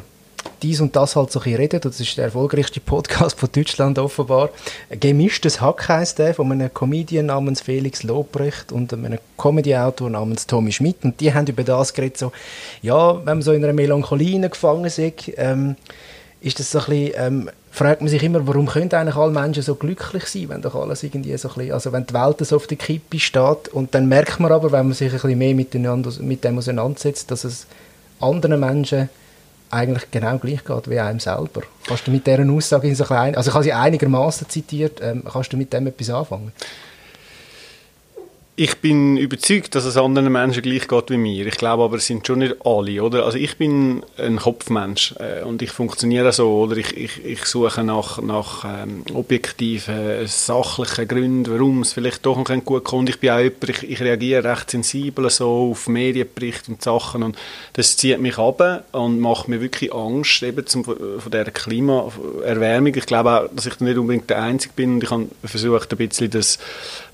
dies 0.62 0.81
und 0.81 0.96
das 0.96 1.15
halt 1.15 1.31
so 1.31 1.39
ein 1.41 1.55
reden. 1.55 1.79
Das 1.81 2.00
ist 2.00 2.17
der 2.17 2.25
erfolgreichste 2.25 2.79
Podcast 2.86 3.39
von 3.39 3.50
Deutschland 3.51 4.00
offenbar. 4.00 4.50
Gemischtes 4.89 5.62
Hack 5.62 5.88
heisst 5.88 6.19
der, 6.19 6.34
von 6.34 6.51
einem 6.51 6.74
Comedian 6.74 7.27
namens 7.27 7.62
Felix 7.62 8.03
Lobrecht 8.03 8.72
und 8.72 8.93
einem 8.93 9.19
Comedy-Autor 9.38 10.10
namens 10.10 10.48
Tommy 10.48 10.72
Schmidt. 10.72 11.03
Und 11.03 11.19
die 11.19 11.34
haben 11.34 11.48
über 11.48 11.63
das 11.63 11.93
geredet, 11.93 12.17
so, 12.17 12.31
ja, 12.81 13.17
wenn 13.17 13.38
man 13.38 13.41
so 13.41 13.51
in 13.53 13.63
einer 13.63 13.74
Melancholie 13.74 14.50
gefangen 14.50 14.86
ist, 14.86 15.00
ähm, 15.00 15.75
ist 16.41 16.60
das 16.60 16.72
so 16.72 16.79
ein 16.79 16.86
bisschen, 16.86 17.13
ähm, 17.17 17.50
fragt 17.72 18.01
man 18.01 18.10
sich 18.10 18.24
immer, 18.24 18.46
warum 18.48 18.67
können 18.67 18.91
eigentlich 18.93 19.15
alle 19.15 19.31
Menschen 19.31 19.63
so 19.63 19.75
glücklich 19.75 20.25
sein, 20.25 20.50
wenn 20.50 20.62
doch 20.62 20.75
alles 20.75 21.03
irgendwie 21.03 21.36
so 21.38 21.50
ein 21.50 21.53
bisschen, 21.55 21.74
also 21.74 21.91
wenn 21.91 22.05
die 22.05 22.13
Welt 22.13 22.38
so 22.39 22.55
auf 22.55 22.67
der 22.67 22.77
Kippe 22.77 23.19
steht 23.19 23.67
und 23.72 23.93
dann 23.93 24.08
merkt 24.08 24.39
man 24.39 24.51
aber, 24.51 24.72
wenn 24.72 24.88
man 24.88 24.93
sich 24.93 25.12
ein 25.12 25.19
bisschen 25.19 25.38
mehr 25.38 25.53
miteinander, 25.53 26.12
mit 26.22 26.43
dem 26.43 26.58
auseinandersetzt, 26.58 27.29
dass 27.29 27.43
es 27.43 27.67
anderen 28.19 28.60
Menschen 28.60 29.10
eigentlich 29.69 30.09
genau 30.11 30.38
gleich 30.38 30.63
geht 30.63 30.89
wie 30.89 30.99
einem 30.99 31.19
selber. 31.19 31.61
Kannst 31.88 32.07
du 32.07 32.11
mit 32.11 32.25
dieser 32.25 32.49
Aussage 32.49 32.93
so 32.95 33.03
klein, 33.03 33.35
also 33.35 33.49
ich 33.49 33.53
habe 33.53 33.63
sie 33.63 33.73
einigermaßen 33.73 34.49
zitiert, 34.49 34.99
ähm, 35.01 35.23
kannst 35.31 35.53
du 35.53 35.57
mit 35.57 35.71
dem 35.73 35.88
etwas 35.88 36.09
anfangen? 36.09 36.51
Ich 38.61 38.79
bin 38.79 39.15
überzeugt, 39.15 39.73
dass 39.73 39.85
es 39.85 39.95
anderen 39.95 40.33
Menschen 40.33 40.61
gleich 40.61 40.89
geht 40.89 41.09
wie 41.11 41.15
mir. 41.15 41.47
Ich 41.47 41.55
glaube 41.55 41.81
aber, 41.81 41.95
es 41.95 42.07
sind 42.07 42.27
schon 42.27 42.39
nicht 42.39 42.57
alle, 42.65 43.01
oder? 43.01 43.23
Also 43.23 43.37
ich 43.37 43.55
bin 43.55 44.03
ein 44.17 44.35
Kopfmensch 44.35 45.15
äh, 45.17 45.43
und 45.45 45.61
ich 45.61 45.71
funktioniere 45.71 46.33
so, 46.33 46.63
oder? 46.63 46.75
Ich, 46.75 46.91
ich, 46.97 47.23
ich 47.23 47.45
suche 47.45 47.85
nach, 47.85 48.21
nach 48.21 48.65
ähm, 48.65 49.05
objektiven, 49.13 50.27
sachlichen 50.27 51.07
Gründen, 51.07 51.49
warum 51.53 51.83
es 51.83 51.93
vielleicht 51.93 52.25
doch 52.25 52.35
noch 52.35 52.65
gut 52.65 52.83
kommt. 52.83 53.07
Ich 53.07 53.21
bin 53.21 53.29
auch 53.29 53.39
jemand, 53.39 53.69
ich, 53.69 53.89
ich 53.89 54.01
reagiere 54.01 54.43
recht 54.43 54.71
sensibel 54.71 55.29
so 55.29 55.69
auf 55.71 55.87
Medienberichte 55.87 56.71
und 56.71 56.81
Sachen 56.81 57.23
und 57.23 57.37
das 57.71 57.95
zieht 57.95 58.19
mich 58.19 58.37
ab 58.37 58.83
und 58.91 59.21
macht 59.21 59.47
mir 59.47 59.61
wirklich 59.61 59.93
Angst 59.93 60.43
eben 60.43 60.67
zum, 60.67 60.83
von 60.83 61.31
dieser 61.31 61.45
Klimaerwärmung. 61.45 62.93
Ich 62.93 63.05
glaube 63.05 63.31
auch, 63.31 63.49
dass 63.55 63.67
ich 63.67 63.79
nicht 63.79 63.97
unbedingt 63.97 64.29
der 64.29 64.41
Einzige 64.43 64.73
bin 64.75 64.95
und 64.95 65.03
ich 65.03 65.11
habe 65.11 65.27
versucht, 65.45 65.93
ein 65.93 65.97
bisschen 65.97 66.29
das 66.29 66.59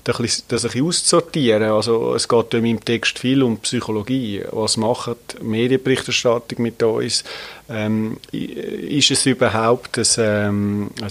das 0.06 0.20
ein 0.20 0.70
bisschen 0.70 0.86
auszusortieren. 0.86 1.64
Also 1.64 2.14
es 2.14 2.28
geht 2.28 2.54
in 2.54 2.62
meinem 2.62 2.84
Text 2.84 3.18
viel 3.18 3.42
um 3.42 3.58
Psychologie. 3.58 4.42
Was 4.50 4.76
macht 4.76 5.42
Medienberichterstattung 5.42 6.62
mit 6.62 6.82
uns? 6.82 7.24
Ähm, 7.68 8.18
ist 8.30 9.10
es 9.10 9.26
überhaupt 9.26 9.98
ein, 9.98 10.06
ähm, 10.18 10.90
ein, 11.00 11.10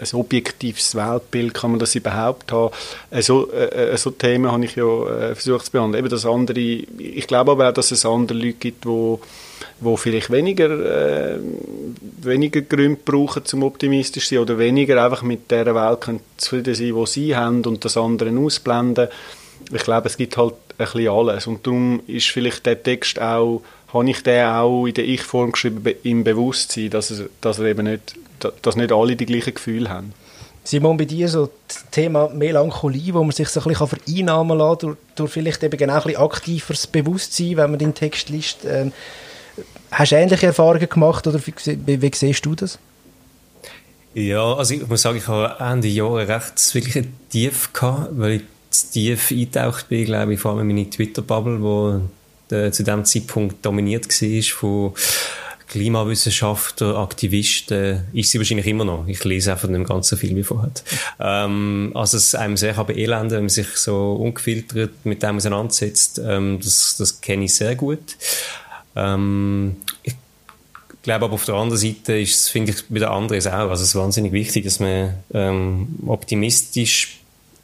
ein, 0.00 0.08
objektives 0.12 0.94
Weltbild? 0.94 1.54
Kann 1.54 1.70
man 1.70 1.80
das 1.80 1.94
überhaupt 1.94 2.52
haben? 2.52 2.74
So, 3.20 3.50
äh, 3.50 3.96
so 3.96 4.10
Themen 4.10 4.52
habe 4.52 4.64
ich 4.66 4.76
ja 4.76 4.84
äh, 4.84 5.34
versucht 5.34 5.66
zu 5.66 5.72
behandeln. 5.72 6.04
Eben 6.04 6.10
das 6.10 6.26
andere, 6.26 6.60
ich 6.60 7.26
glaube 7.26 7.52
aber 7.52 7.70
auch, 7.70 7.74
dass 7.74 7.90
es 7.90 8.04
andere 8.04 8.38
Leute 8.38 8.54
gibt, 8.54 8.84
die 8.84 9.18
wo 9.80 9.96
vielleicht 9.96 10.30
weniger, 10.30 10.70
äh, 10.70 11.38
weniger 12.22 12.62
Gründe 12.62 13.00
brauchen, 13.04 13.44
zum 13.44 13.62
optimistisch 13.62 14.28
zu 14.28 14.34
sein 14.34 14.42
oder 14.42 14.58
weniger 14.58 15.02
einfach 15.04 15.22
mit 15.22 15.50
der 15.50 15.74
Welt 15.74 16.00
können 16.00 16.20
zufrieden 16.36 16.74
sein, 16.74 16.94
die 16.94 17.06
sie 17.06 17.36
haben 17.36 17.64
und 17.64 17.84
das 17.84 17.96
andere 17.96 18.36
ausblenden. 18.38 19.08
Ich 19.72 19.82
glaube, 19.82 20.08
es 20.08 20.16
gibt 20.16 20.36
halt 20.36 20.54
ein 20.54 20.86
bisschen 20.86 21.08
alles 21.08 21.46
und 21.46 21.66
darum 21.66 22.00
ist 22.06 22.28
vielleicht 22.28 22.66
der 22.66 22.82
Text 22.82 23.20
auch, 23.20 23.62
habe 23.92 24.10
ich 24.10 24.22
den 24.22 24.46
auch 24.46 24.86
in 24.86 24.94
der 24.94 25.04
Ich-Form 25.04 25.52
geschrieben, 25.52 25.94
im 26.02 26.24
Bewusstsein, 26.24 26.90
dass, 26.90 27.10
er, 27.10 27.28
dass, 27.40 27.58
er 27.58 27.66
eben 27.66 27.84
nicht, 27.84 28.14
dass 28.62 28.76
nicht 28.76 28.92
alle 28.92 29.16
die 29.16 29.26
gleichen 29.26 29.54
Gefühle 29.54 29.88
haben. 29.88 30.12
Simon, 30.64 30.98
bei 30.98 31.06
dir 31.06 31.28
so 31.28 31.48
das 31.66 31.86
Thema 31.90 32.28
Melancholie, 32.28 33.14
wo 33.14 33.22
man 33.22 33.30
sich 33.30 33.48
so 33.48 33.60
ein 33.60 33.68
bisschen 33.68 33.86
vereinnahmen 33.86 34.58
lassen 34.58 34.78
kann, 34.80 34.88
durch, 34.88 34.98
durch 35.14 35.32
vielleicht 35.32 35.62
eben 35.62 35.78
genau 35.78 35.94
ein 35.94 36.02
bisschen 36.02 36.20
aktiveres 36.20 36.86
Bewusstsein, 36.86 37.56
wenn 37.56 37.70
man 37.70 37.78
den 37.78 37.94
Text 37.94 38.28
liest. 38.28 38.66
Ähm, 38.66 38.92
Hast 39.90 40.12
du 40.12 40.16
ähnliche 40.16 40.46
Erfahrungen 40.46 40.88
gemacht 40.88 41.26
oder 41.26 41.40
wie, 41.44 42.02
wie 42.02 42.10
siehst 42.14 42.44
du 42.44 42.54
das? 42.54 42.78
Ja, 44.14 44.54
also 44.54 44.74
ich 44.74 44.86
muss 44.86 45.02
sagen, 45.02 45.18
ich 45.18 45.28
habe 45.28 45.56
Ende 45.62 45.88
Jahre 45.88 46.26
recht 46.28 46.74
wirklich 46.74 47.06
Tief 47.30 47.72
gehabt, 47.72 48.10
weil 48.12 48.32
ich 48.32 48.42
zu 48.70 48.90
tief 48.90 49.30
eingetaucht 49.30 49.88
bin, 49.88 50.04
glaube 50.04 50.34
ich, 50.34 50.40
vor 50.40 50.52
allem 50.52 50.68
in 50.68 50.76
meine 50.76 50.90
Twitter-Bubble, 50.90 51.62
wo 51.62 52.00
zu 52.48 52.82
dem 52.82 53.04
Zeitpunkt 53.04 53.64
dominiert 53.64 54.08
war 54.08 54.42
von 54.42 54.94
Klimawissenschaftler, 55.68 56.96
Aktivisten, 56.96 58.06
ist 58.14 58.30
sie 58.30 58.38
wahrscheinlich 58.38 58.66
immer 58.66 58.86
noch. 58.86 59.06
Ich 59.06 59.22
lese 59.24 59.52
einfach 59.52 59.68
nicht 59.68 59.86
ganz 59.86 60.08
so 60.08 60.16
viel 60.16 60.34
wie 60.34 60.42
vorher. 60.42 60.70
Ähm, 61.20 61.92
also 61.94 62.16
es 62.16 62.34
einem 62.34 62.56
sehr 62.56 62.72
beelenden, 62.84 63.30
wenn 63.32 63.42
man 63.42 63.48
sich 63.50 63.68
so 63.76 64.14
ungefiltert 64.14 64.92
mit 65.04 65.22
dem 65.22 65.36
auseinandersetzt, 65.36 66.22
ähm, 66.24 66.58
das, 66.62 66.96
das 66.98 67.20
kenne 67.20 67.44
ich 67.44 67.54
sehr 67.54 67.76
gut. 67.76 68.16
Ähm, 68.98 69.76
ich 70.02 70.14
glaube 71.02 71.26
aber 71.26 71.34
auf 71.34 71.44
der 71.44 71.54
anderen 71.54 71.78
Seite 71.78 72.18
ist 72.18 72.34
es, 72.34 72.48
finde 72.48 72.72
ich, 72.72 72.88
bei 72.88 72.98
der 72.98 73.10
anderen 73.10 73.40
auch. 73.46 73.70
Also 73.70 73.82
es 73.82 73.90
ist 73.90 73.94
wahnsinnig 73.94 74.32
wichtig, 74.32 74.64
dass 74.64 74.80
man 74.80 75.14
ähm, 75.32 75.88
optimistisch 76.06 77.20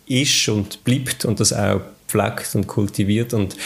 ist 0.07 0.49
und 0.49 0.85
bleibt 0.85 1.25
und 1.25 1.41
das 1.41 1.53
auch 1.53 1.81
pflegt 2.07 2.55
und 2.55 2.67
kultiviert 2.67 3.35
und 3.35 3.57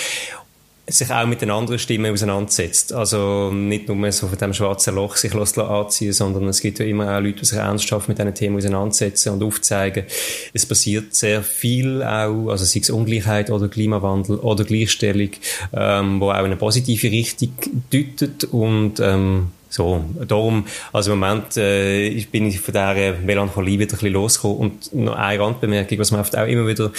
sich 0.89 1.11
auch 1.11 1.27
mit 1.27 1.43
den 1.43 1.51
anderen 1.51 1.79
Stimmen 1.79 2.13
auseinandersetzt. 2.13 2.93
Also 2.93 3.51
nicht 3.53 3.89
nur 3.89 4.11
so 4.13 4.27
von 4.27 4.39
dem 4.39 4.55
schwarzen 4.55 4.95
Loch 4.95 5.17
sich 5.17 5.35
anziehen, 5.35 6.13
sondern 6.13 6.49
es 6.49 6.61
gibt 6.61 6.79
ja 6.79 6.87
immer 6.87 7.17
auch 7.17 7.21
Leute, 7.21 7.41
die 7.41 7.45
sich 7.45 7.59
ernsthaft 7.59 8.09
mit 8.09 8.19
diesen 8.19 8.35
Themen 8.35 8.57
auseinandersetzen 8.57 9.35
und 9.35 9.43
aufzeigen, 9.43 10.05
es 10.53 10.67
passiert 10.67 11.15
sehr 11.15 11.43
viel 11.43 12.03
auch, 12.03 12.49
also 12.49 12.65
sei 12.65 12.81
es 12.81 12.91
Ungleichheit 12.91 13.51
oder 13.51 13.69
Klimawandel 13.69 14.37
oder 14.39 14.65
Gleichstellung, 14.65 15.31
ähm, 15.73 16.21
wo 16.21 16.31
auch 16.31 16.39
in 16.39 16.47
eine 16.47 16.57
positive 16.57 17.11
Richtung 17.11 17.53
deutet 17.91 18.45
und 18.45 19.01
ähm, 19.01 19.49
so, 19.71 20.03
darum, 20.27 20.65
also 20.95 21.13
im 21.13 21.21
Moment 21.21 21.57
äh, 21.59 22.19
bin 22.33 22.47
ich 22.47 22.59
von 22.59 22.73
dieser 22.73 23.19
Melancholie 23.19 23.79
wieder 23.79 23.93
ein 23.93 23.99
bisschen 23.99 24.13
losgekommen. 24.15 24.59
Und 24.59 24.95
noch 24.95 25.15
eine 25.15 25.39
Randbemerkung, 25.39 25.99
was 25.99 26.11
man 26.11 26.23
oft 26.23 26.37
auch 26.39 26.47
immer 26.47 26.67
wieder 26.67 26.91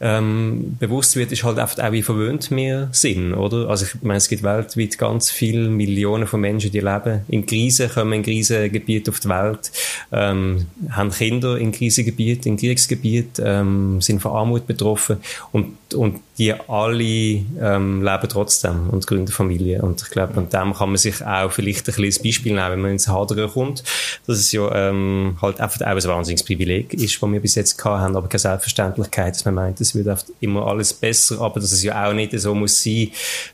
ähm, 0.00 0.76
bewusst 0.78 1.16
wird, 1.16 1.32
ist 1.32 1.44
halt 1.44 1.58
oft 1.58 1.80
auch, 1.80 1.92
wie 1.92 2.02
verwöhnt 2.02 2.50
wir 2.50 2.88
sind, 2.92 3.34
oder? 3.34 3.68
Also 3.68 3.86
ich 3.86 4.02
meine, 4.02 4.18
es 4.18 4.28
gibt 4.28 4.42
weltweit 4.42 4.98
ganz 4.98 5.30
viele 5.30 5.68
Millionen 5.68 6.26
von 6.26 6.40
Menschen, 6.40 6.70
die 6.70 6.80
leben 6.80 7.20
in 7.28 7.46
Krisen, 7.46 7.90
kommen 7.90 8.12
in 8.14 8.22
Krisengebiete 8.22 9.10
auf 9.10 9.20
die 9.20 9.28
Welt, 9.28 9.70
ähm, 10.12 10.66
haben 10.90 11.10
Kinder 11.10 11.56
in 11.56 11.72
Krisengebieten, 11.72 12.52
in 12.52 12.56
Kriegsgebieten, 12.56 13.44
ähm, 13.46 14.00
sind 14.00 14.20
von 14.20 14.32
Armut 14.32 14.66
betroffen 14.66 15.18
und, 15.52 15.76
und 15.94 16.20
die 16.38 16.52
alle 16.52 17.04
ähm, 17.04 18.02
leben 18.02 18.28
trotzdem 18.28 18.90
und 18.90 19.06
gründen 19.06 19.30
Familie. 19.30 19.82
Und 19.82 20.02
ich 20.02 20.10
glaube, 20.10 20.36
an 20.36 20.48
dem 20.48 20.74
kann 20.74 20.88
man 20.88 20.96
sich 20.96 21.24
auch 21.24 21.52
vielleicht 21.52 21.88
ein 21.88 21.94
kleines 21.94 22.20
Beispiel 22.20 22.54
nehmen, 22.54 22.72
wenn 22.72 22.80
man 22.80 22.90
ins 22.90 23.08
Hadern 23.08 23.48
kommt, 23.48 23.84
dass 24.26 24.38
es 24.38 24.52
ja 24.52 24.72
ähm, 24.74 25.36
halt 25.42 25.60
einfach 25.60 25.80
auch 25.80 25.86
ein 25.86 26.02
wahnsinniges 26.02 26.44
Privileg 26.44 26.94
ist, 26.94 27.20
was 27.20 27.30
wir 27.30 27.40
bis 27.40 27.54
jetzt 27.54 27.76
gehabt 27.76 28.00
haben, 28.00 28.16
aber 28.16 28.28
keine 28.28 28.40
Selbstverständlichkeit, 28.40 29.34
dass 29.34 29.44
man 29.44 29.54
meint, 29.54 29.80
es 29.80 29.94
wird 29.94 30.08
oft 30.08 30.26
immer 30.40 30.66
alles 30.66 30.92
besser, 30.94 31.40
aber 31.40 31.60
dass 31.60 31.72
es 31.72 31.82
ja 31.82 32.08
auch 32.08 32.12
nicht 32.12 32.38
so 32.38 32.54
muss 32.54 32.82
sein, 32.82 33.10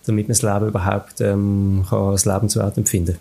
damit 0.06 0.28
man 0.28 0.36
das 0.36 0.42
Leben 0.42 0.68
überhaupt 0.68 1.20
ähm, 1.20 1.84
kann 1.88 1.98
als 2.10 2.24
lebenswert 2.24 2.76
empfinden 2.76 3.18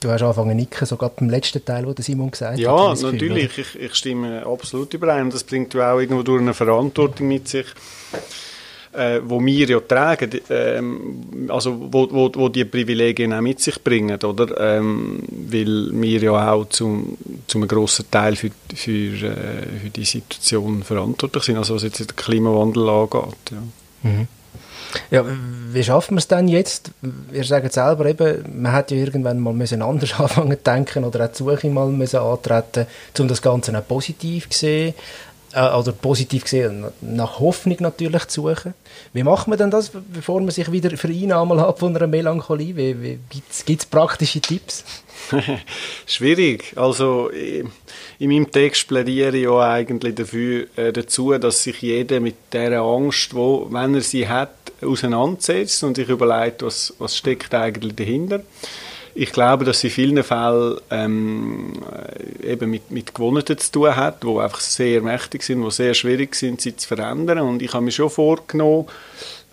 Du 0.00 0.10
hast 0.10 0.22
angefangen 0.22 0.56
nicken, 0.56 0.86
sogar 0.86 1.10
beim 1.10 1.28
letzten 1.28 1.64
Teil, 1.64 1.84
wo 1.84 1.92
der 1.92 2.04
Simon 2.04 2.30
gesagt 2.30 2.58
ja, 2.58 2.90
hat. 2.90 3.00
Ja, 3.00 3.10
natürlich. 3.10 3.58
Ich, 3.58 3.74
ich, 3.80 3.94
stimme 3.94 4.46
absolut 4.46 4.94
überein. 4.94 5.28
Das 5.30 5.42
bringt 5.42 5.74
auch 5.74 5.98
irgendwo 5.98 6.22
durch 6.22 6.40
eine 6.40 6.54
Verantwortung 6.54 7.26
mit 7.26 7.48
sich 7.48 7.66
äh, 8.92 9.20
wo 9.24 9.44
wir 9.44 9.68
ja 9.68 9.80
tragen, 9.80 10.40
ähm, 10.50 11.48
also 11.48 11.88
wo, 11.92 12.08
wo, 12.10 12.30
wo 12.34 12.48
die 12.48 12.64
Privilegien 12.64 13.32
auch 13.32 13.40
mit 13.40 13.60
sich 13.60 13.82
bringen, 13.82 14.18
oder? 14.22 14.76
Ähm, 14.76 15.22
weil 15.30 15.90
wir 15.92 16.22
ja 16.22 16.52
auch 16.52 16.68
zum, 16.68 17.16
zum 17.46 17.62
einem 17.62 17.68
grossen 17.68 18.10
Teil 18.10 18.36
für, 18.36 18.50
für, 18.74 18.90
äh, 18.90 19.66
für 19.82 19.90
die 19.94 20.04
Situation 20.04 20.82
verantwortlich 20.82 21.44
sind, 21.44 21.58
also 21.58 21.74
was 21.74 21.82
jetzt 21.82 22.00
den 22.00 22.16
Klimawandel 22.16 22.88
angeht. 22.88 23.50
Ja. 23.50 24.08
Mhm. 24.10 24.28
Ja, 25.10 25.22
wie 25.72 25.84
schaffen 25.84 26.14
wir 26.14 26.18
es 26.18 26.28
denn 26.28 26.48
jetzt? 26.48 26.92
Ihr 27.32 27.44
sagt 27.44 27.72
selber 27.72 28.06
eben, 28.06 28.62
man 28.62 28.72
hätte 28.72 28.94
ja 28.94 29.04
irgendwann 29.04 29.38
mal 29.38 29.52
müssen 29.52 29.82
anders 29.82 30.14
anfangen 30.18 30.56
zu 30.56 30.64
denken 30.64 31.04
oder 31.04 31.26
auch 31.26 31.28
die 31.28 31.36
Suche 31.36 31.68
mal 31.68 31.88
müssen 31.88 32.20
antreten, 32.20 32.86
um 33.18 33.28
das 33.28 33.42
Ganze 33.42 33.76
auch 33.78 33.86
positiv 33.86 34.48
zu 34.48 34.58
sehen 34.58 34.94
äh, 35.52 35.70
oder 35.70 35.92
positiv 35.92 36.44
gesehen, 36.44 36.86
nach 37.00 37.40
Hoffnung 37.40 37.76
natürlich 37.80 38.26
zu 38.26 38.42
suchen. 38.48 38.74
Wie 39.12 39.22
macht 39.22 39.48
man 39.48 39.58
denn 39.58 39.70
das, 39.70 39.90
bevor 39.90 40.40
man 40.40 40.50
sich 40.50 40.70
wieder 40.70 40.96
vereinnahmen 40.96 41.60
hat 41.60 41.78
von 41.78 41.96
einer 41.96 42.06
Melancholie? 42.06 43.18
Gibt 43.30 43.80
es 43.80 43.86
praktische 43.86 44.40
Tipps? 44.40 44.84
Schwierig. 46.06 46.72
Also 46.76 47.28
in 47.28 47.70
meinem 48.30 48.50
Text 48.50 48.88
plädiere 48.88 49.36
ich 49.36 49.44
ja 49.44 49.58
eigentlich 49.60 50.14
dafür, 50.14 50.66
äh, 50.76 50.92
dazu, 50.92 51.36
dass 51.38 51.62
sich 51.62 51.82
jeder 51.82 52.20
mit 52.20 52.36
der 52.52 52.80
Angst, 52.80 53.34
wo, 53.34 53.66
wenn 53.70 53.94
er 53.94 54.00
sie 54.00 54.28
hat, 54.28 54.50
auseinandersetzt 54.82 55.82
und 55.82 55.96
sich 55.96 56.08
überlegt, 56.08 56.62
was, 56.62 56.94
was 56.98 57.16
steckt 57.16 57.52
eigentlich 57.54 57.96
dahinter 57.96 58.42
ich 59.18 59.32
glaube, 59.32 59.64
dass 59.64 59.82
in 59.82 59.90
vielen 59.90 60.22
Fällen 60.22 60.76
ähm, 60.90 61.72
eben 62.40 62.70
mit, 62.70 62.92
mit 62.92 63.14
Gewohnheiten 63.14 63.58
zu 63.58 63.72
tun 63.72 63.96
hat, 63.96 64.22
die 64.22 64.28
einfach 64.28 64.60
sehr 64.60 65.00
mächtig 65.02 65.42
sind, 65.42 65.64
die 65.64 65.70
sehr 65.72 65.92
schwierig 65.94 66.36
sind, 66.36 66.60
sie 66.60 66.76
zu 66.76 66.86
verändern. 66.86 67.40
Und 67.40 67.60
ich 67.60 67.74
habe 67.74 67.84
mir 67.84 67.90
schon 67.90 68.10
vorgenommen, 68.10 68.86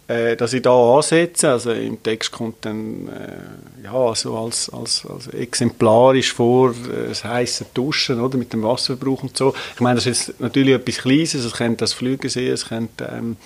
äh, 0.08 0.36
dass 0.36 0.54
ich 0.54 0.62
da 0.62 0.98
ansetze. 0.98 1.50
Also 1.50 1.72
im 1.72 2.02
Text 2.04 2.32
kommt 2.32 2.64
dann 2.64 3.08
äh, 3.08 3.86
ja, 3.86 3.94
also 3.94 4.38
als, 4.38 4.70
als, 4.70 5.04
als 5.08 5.30
exemplarisch 5.30 6.32
vor 6.32 6.70
äh, 6.70 7.10
das 7.10 7.24
heiße 7.24 7.66
Duschen 7.74 8.22
oder, 8.22 8.38
mit 8.38 8.54
dem 8.54 8.62
Wasserverbrauch 8.62 9.24
und 9.24 9.36
so. 9.36 9.56
Ich 9.74 9.82
meine, 9.82 9.96
das 9.96 10.06
ist 10.06 10.40
natürlich 10.40 10.76
etwas 10.76 10.98
Kleines, 10.98 11.34
es 11.34 11.54
könnte 11.54 11.78
das 11.78 11.94
Flüge 11.94 12.30
sehen, 12.30 12.54
es 12.54 12.68
könnte 12.68 13.12
ähm, 13.12 13.38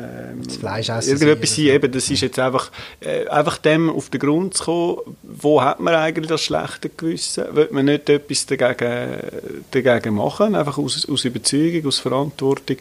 ähm, 0.00 0.42
das 0.44 0.56
Fleisch 0.56 0.88
essen. 0.88 1.10
Irgendetwas 1.10 1.54
sein, 1.54 1.66
eben, 1.66 1.92
das 1.92 2.10
ist 2.10 2.20
jetzt 2.20 2.38
einfach, 2.38 2.70
äh, 3.00 3.26
einfach 3.26 3.58
dem 3.58 3.90
auf 3.90 4.10
den 4.10 4.20
Grund 4.20 4.54
zu 4.54 4.64
kommen, 4.64 5.16
wo 5.22 5.62
hat 5.62 5.80
man 5.80 5.94
eigentlich 5.94 6.28
das 6.28 6.42
schlechte 6.42 6.88
Gewissen? 6.88 7.44
Will 7.52 7.68
man 7.70 7.86
nicht 7.86 8.08
etwas 8.08 8.46
dagegen, 8.46 9.20
dagegen 9.70 10.14
machen, 10.14 10.54
einfach 10.54 10.78
aus, 10.78 11.08
aus 11.08 11.24
Überzeugung, 11.24 11.86
aus 11.86 11.98
Verantwortung, 11.98 12.76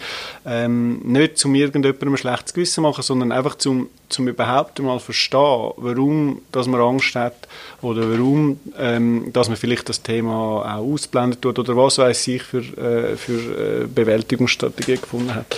ähm, 0.46 1.00
nicht 1.04 1.38
zum 1.38 1.56
irgendjemandem 1.56 2.14
ein 2.14 2.18
schlechtes 2.18 2.54
Gewissen 2.54 2.82
machen, 2.84 3.04
sondern 3.04 3.32
einfach 3.32 3.56
zum, 3.56 3.90
zum 4.10 4.28
überhaupt 4.28 4.80
mal 4.80 5.00
verstehen, 5.00 5.72
warum 5.78 6.42
dass 6.52 6.68
man 6.68 6.82
Angst 6.82 7.16
hat 7.16 7.48
oder 7.82 8.10
warum 8.10 8.60
ähm, 8.78 9.32
dass 9.34 9.48
man 9.48 9.58
vielleicht 9.58 9.90
das 9.90 10.02
Thema 10.02 10.62
auch 10.62 10.94
ausblendet 10.94 11.42
tut 11.42 11.60
oder 11.60 11.76
was 11.76 11.98
weiß 11.98 12.28
ich 12.28 12.44
für, 12.44 12.60
äh, 12.60 13.16
für 13.16 13.84
äh, 13.84 13.88
Bewältigungsstrategien 13.88 15.02
gefunden 15.02 15.36
hat. 15.36 15.58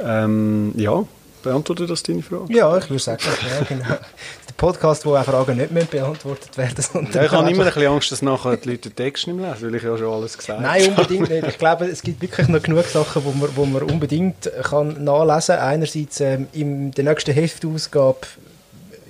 Ähm, 0.00 0.72
ja, 0.76 1.04
beantwortet 1.42 1.90
das 1.90 2.02
deine 2.02 2.22
Frage? 2.22 2.52
Ja, 2.52 2.76
ich 2.76 2.90
würde 2.90 3.02
sagen, 3.02 3.22
ja, 3.24 3.64
genau. 3.68 3.84
Der 3.86 4.54
Podcast, 4.56 5.06
wo 5.06 5.16
auch 5.16 5.24
Fragen 5.24 5.56
nicht 5.56 5.70
mehr 5.70 5.84
beantwortet 5.84 6.56
werden. 6.58 6.84
Ja, 7.12 7.24
ich 7.24 7.30
habe 7.30 7.50
immer 7.50 7.62
ein 7.62 7.66
bisschen 7.66 7.86
Angst, 7.86 8.12
dass 8.12 8.22
nachher 8.22 8.56
die 8.56 8.70
Leute 8.70 8.90
den 8.90 8.96
Text 8.96 9.26
nicht 9.26 9.36
mehr 9.36 9.52
lesen, 9.52 9.68
weil 9.68 9.74
ich 9.76 9.82
ja 9.82 9.96
schon 9.96 10.12
alles 10.12 10.36
gesagt 10.36 10.58
habe. 10.58 10.68
Nein, 10.68 10.88
unbedingt 10.88 11.30
nicht. 11.30 11.46
Ich 11.46 11.58
glaube, 11.58 11.86
es 11.86 12.02
gibt 12.02 12.20
wirklich 12.20 12.48
noch 12.48 12.62
genug 12.62 12.84
Sachen, 12.84 13.24
wo 13.24 13.32
man, 13.32 13.48
wo 13.54 13.64
man 13.64 13.82
unbedingt 13.82 14.50
kann 14.62 15.04
nachlesen 15.04 15.56
kann. 15.56 15.68
Einerseits 15.68 16.20
ähm, 16.20 16.48
in 16.52 16.90
der 16.90 17.04
nächsten 17.04 17.32
Heftausgabe 17.32 18.26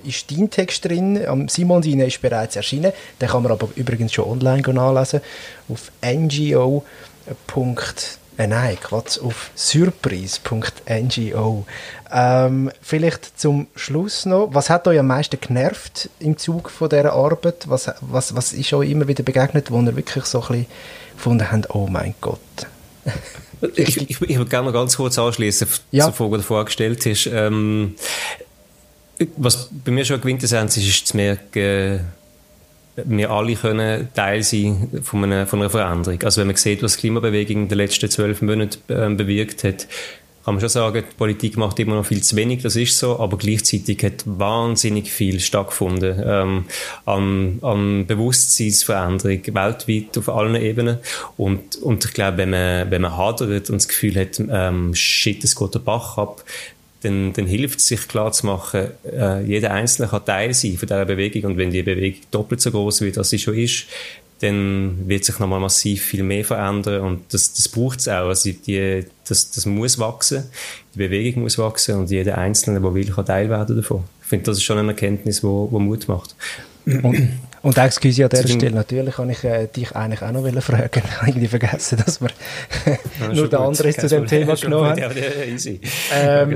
ist 0.03 0.31
dein 0.31 0.49
Text 0.49 0.85
drin. 0.85 1.25
Am 1.25 1.49
Simon 1.49 1.81
Dine 1.81 2.05
ist 2.05 2.21
bereits 2.21 2.55
erschienen. 2.55 2.93
Den 3.19 3.29
kann 3.29 3.43
man 3.43 3.51
aber 3.51 3.67
übrigens 3.75 4.13
schon 4.13 4.25
online 4.25 4.61
nachlesen 4.61 5.21
auf 5.69 5.91
ngo.de 6.03 6.81
äh, 8.37 8.47
nein, 8.47 8.77
Quatsch, 8.81 9.19
auf 9.19 9.51
surprise.ngo. 9.55 11.65
Ähm, 12.11 12.71
vielleicht 12.81 13.39
zum 13.39 13.67
Schluss 13.75 14.25
noch, 14.25 14.49
was 14.51 14.69
hat 14.69 14.87
euch 14.87 14.99
am 14.99 15.07
meisten 15.07 15.39
genervt 15.39 16.09
im 16.19 16.37
Zug 16.37 16.69
von 16.69 16.89
dieser 16.89 17.13
Arbeit? 17.13 17.67
Was, 17.67 17.89
was, 18.01 18.35
was 18.35 18.51
ist 18.53 18.73
euch 18.73 18.91
immer 18.91 19.07
wieder 19.07 19.23
begegnet, 19.23 19.71
wo 19.71 19.81
ihr 19.81 19.95
wirklich 19.95 20.25
so 20.25 20.41
ein 20.41 20.47
bisschen 20.47 20.65
gefunden 21.15 21.51
habt, 21.51 21.73
oh 21.73 21.87
mein 21.87 22.13
Gott? 22.21 22.39
ich, 23.75 23.97
ich, 23.97 24.21
ich 24.21 24.37
würde 24.37 24.49
gerne 24.49 24.67
noch 24.67 24.73
ganz 24.73 24.97
kurz 24.97 25.17
anschließen 25.17 25.67
ja. 25.91 26.05
zur 26.05 26.13
Frage, 26.13 26.31
die 26.31 26.37
du 26.37 26.43
vorgestellt 26.43 27.05
hast. 27.05 27.27
Ähm, 27.27 27.95
was 29.35 29.69
bei 29.71 29.91
mir 29.91 30.05
schon 30.05 30.21
Quintessenz 30.21 30.77
ist, 30.77 30.87
ist 30.87 31.07
zu 31.07 31.17
merken, 31.17 32.05
wir 33.05 33.29
alle 33.31 33.55
können 33.55 34.09
Teil 34.13 34.43
sein 34.43 34.89
von 35.03 35.23
einer, 35.23 35.45
von 35.45 35.59
einer 35.59 35.69
Veränderung. 35.69 36.21
Also 36.23 36.41
wenn 36.41 36.47
man 36.47 36.55
sieht, 36.55 36.81
was 36.81 36.95
die 36.95 37.01
Klimabewegung 37.01 37.63
in 37.63 37.67
den 37.67 37.77
letzten 37.77 38.09
zwölf 38.09 38.41
Monaten 38.41 38.79
äh, 38.87 39.09
bewirkt 39.15 39.63
hat, 39.63 39.87
kann 40.47 40.53
man 40.53 40.61
schon 40.61 40.69
sagen, 40.69 41.03
die 41.11 41.15
Politik 41.17 41.57
macht 41.57 41.77
immer 41.77 41.95
noch 41.95 42.05
viel 42.05 42.23
zu 42.23 42.37
wenig, 42.37 42.61
das 42.61 42.77
ist 42.77 42.97
so, 42.97 43.19
aber 43.19 43.37
gleichzeitig 43.37 44.01
hat 44.01 44.23
wahnsinnig 44.25 45.11
viel 45.11 45.41
stattgefunden 45.41 46.23
ähm, 46.25 46.65
an, 47.05 47.59
an 47.61 48.05
Bewusstseinsveränderung 48.05 49.41
weltweit 49.53 50.17
auf 50.17 50.29
allen 50.29 50.55
Ebenen 50.55 50.99
und, 51.35 51.75
und 51.75 52.05
ich 52.05 52.13
glaube, 52.13 52.37
wenn 52.37 52.51
man, 52.51 52.89
wenn 52.89 53.01
man 53.01 53.17
hadert 53.17 53.69
und 53.69 53.75
das 53.75 53.89
Gefühl 53.89 54.15
hat, 54.15 54.39
ähm, 54.39 54.95
shit, 54.95 55.43
es 55.43 55.53
geht 55.53 55.75
der 55.75 55.79
Bach 55.79 56.17
ab, 56.17 56.45
dann, 57.01 57.33
dann 57.33 57.45
hilft 57.45 57.79
es 57.79 57.87
sich 57.87 58.07
klar 58.07 58.31
zu 58.31 58.45
machen, 58.47 58.87
äh, 59.05 59.43
jeder 59.43 59.71
Einzelne 59.71 60.07
kann 60.07 60.25
Teil 60.25 60.53
sein 60.53 60.77
von 60.77 60.87
dieser 60.87 61.05
Bewegung 61.05 61.51
und 61.51 61.57
wenn 61.57 61.71
die 61.71 61.83
Bewegung 61.83 62.21
doppelt 62.31 62.61
so 62.61 62.71
groß 62.71 63.01
wird, 63.01 63.17
als 63.17 63.29
sie 63.29 63.39
schon 63.39 63.55
ist, 63.55 63.85
dann 64.39 65.07
wird 65.07 65.25
sich 65.25 65.39
nochmal 65.39 65.59
massiv 65.59 66.03
viel 66.03 66.23
mehr 66.23 66.45
verändern 66.45 67.01
und 67.01 67.33
das, 67.33 67.53
das 67.53 67.67
braucht 67.69 67.99
es 67.99 68.07
auch. 68.07 68.27
Also 68.27 68.51
die, 68.51 69.05
das, 69.27 69.51
das 69.51 69.65
muss 69.65 69.97
wachsen, 69.97 70.43
die 70.93 70.99
Bewegung 70.99 71.43
muss 71.43 71.57
wachsen 71.57 71.95
und 71.95 72.11
jeder 72.11 72.37
Einzelne, 72.37 72.79
der 72.79 72.93
will, 72.93 73.05
kann 73.05 73.25
Teil 73.25 73.49
werden 73.49 73.75
davon. 73.75 74.03
Ich 74.21 74.27
finde, 74.27 74.45
das 74.45 74.57
ist 74.57 74.63
schon 74.63 74.77
eine 74.77 74.89
Erkenntnis, 74.89 75.41
die 75.41 75.45
Mut 75.47 76.07
macht. 76.07 76.35
Und, 76.85 77.29
und 77.67 77.77
excuse 77.77 78.23
an 78.23 78.29
dieser 78.29 78.47
Stelle, 78.47 78.71
natürlich 78.71 79.15
kann 79.15 79.29
ich 79.29 79.43
äh, 79.43 79.67
dich 79.67 79.93
eigentlich 79.93 80.21
auch 80.21 80.31
noch 80.31 80.61
fragen. 80.61 81.01
Ich 81.07 81.17
habe 81.17 81.27
irgendwie 81.27 81.47
vergessen, 81.47 82.01
dass 82.03 82.21
wir 82.21 82.29
ja, 83.19 83.27
nur 83.33 83.49
der 83.49 83.59
andere 83.59 83.93
zu 83.93 84.07
dem 84.07 84.25
Thema 84.25 84.55
genommen 84.55 84.91
haben. 84.91 84.97
Ja, 84.97 85.09
easy. 85.45 85.81
Ähm, 86.13 86.55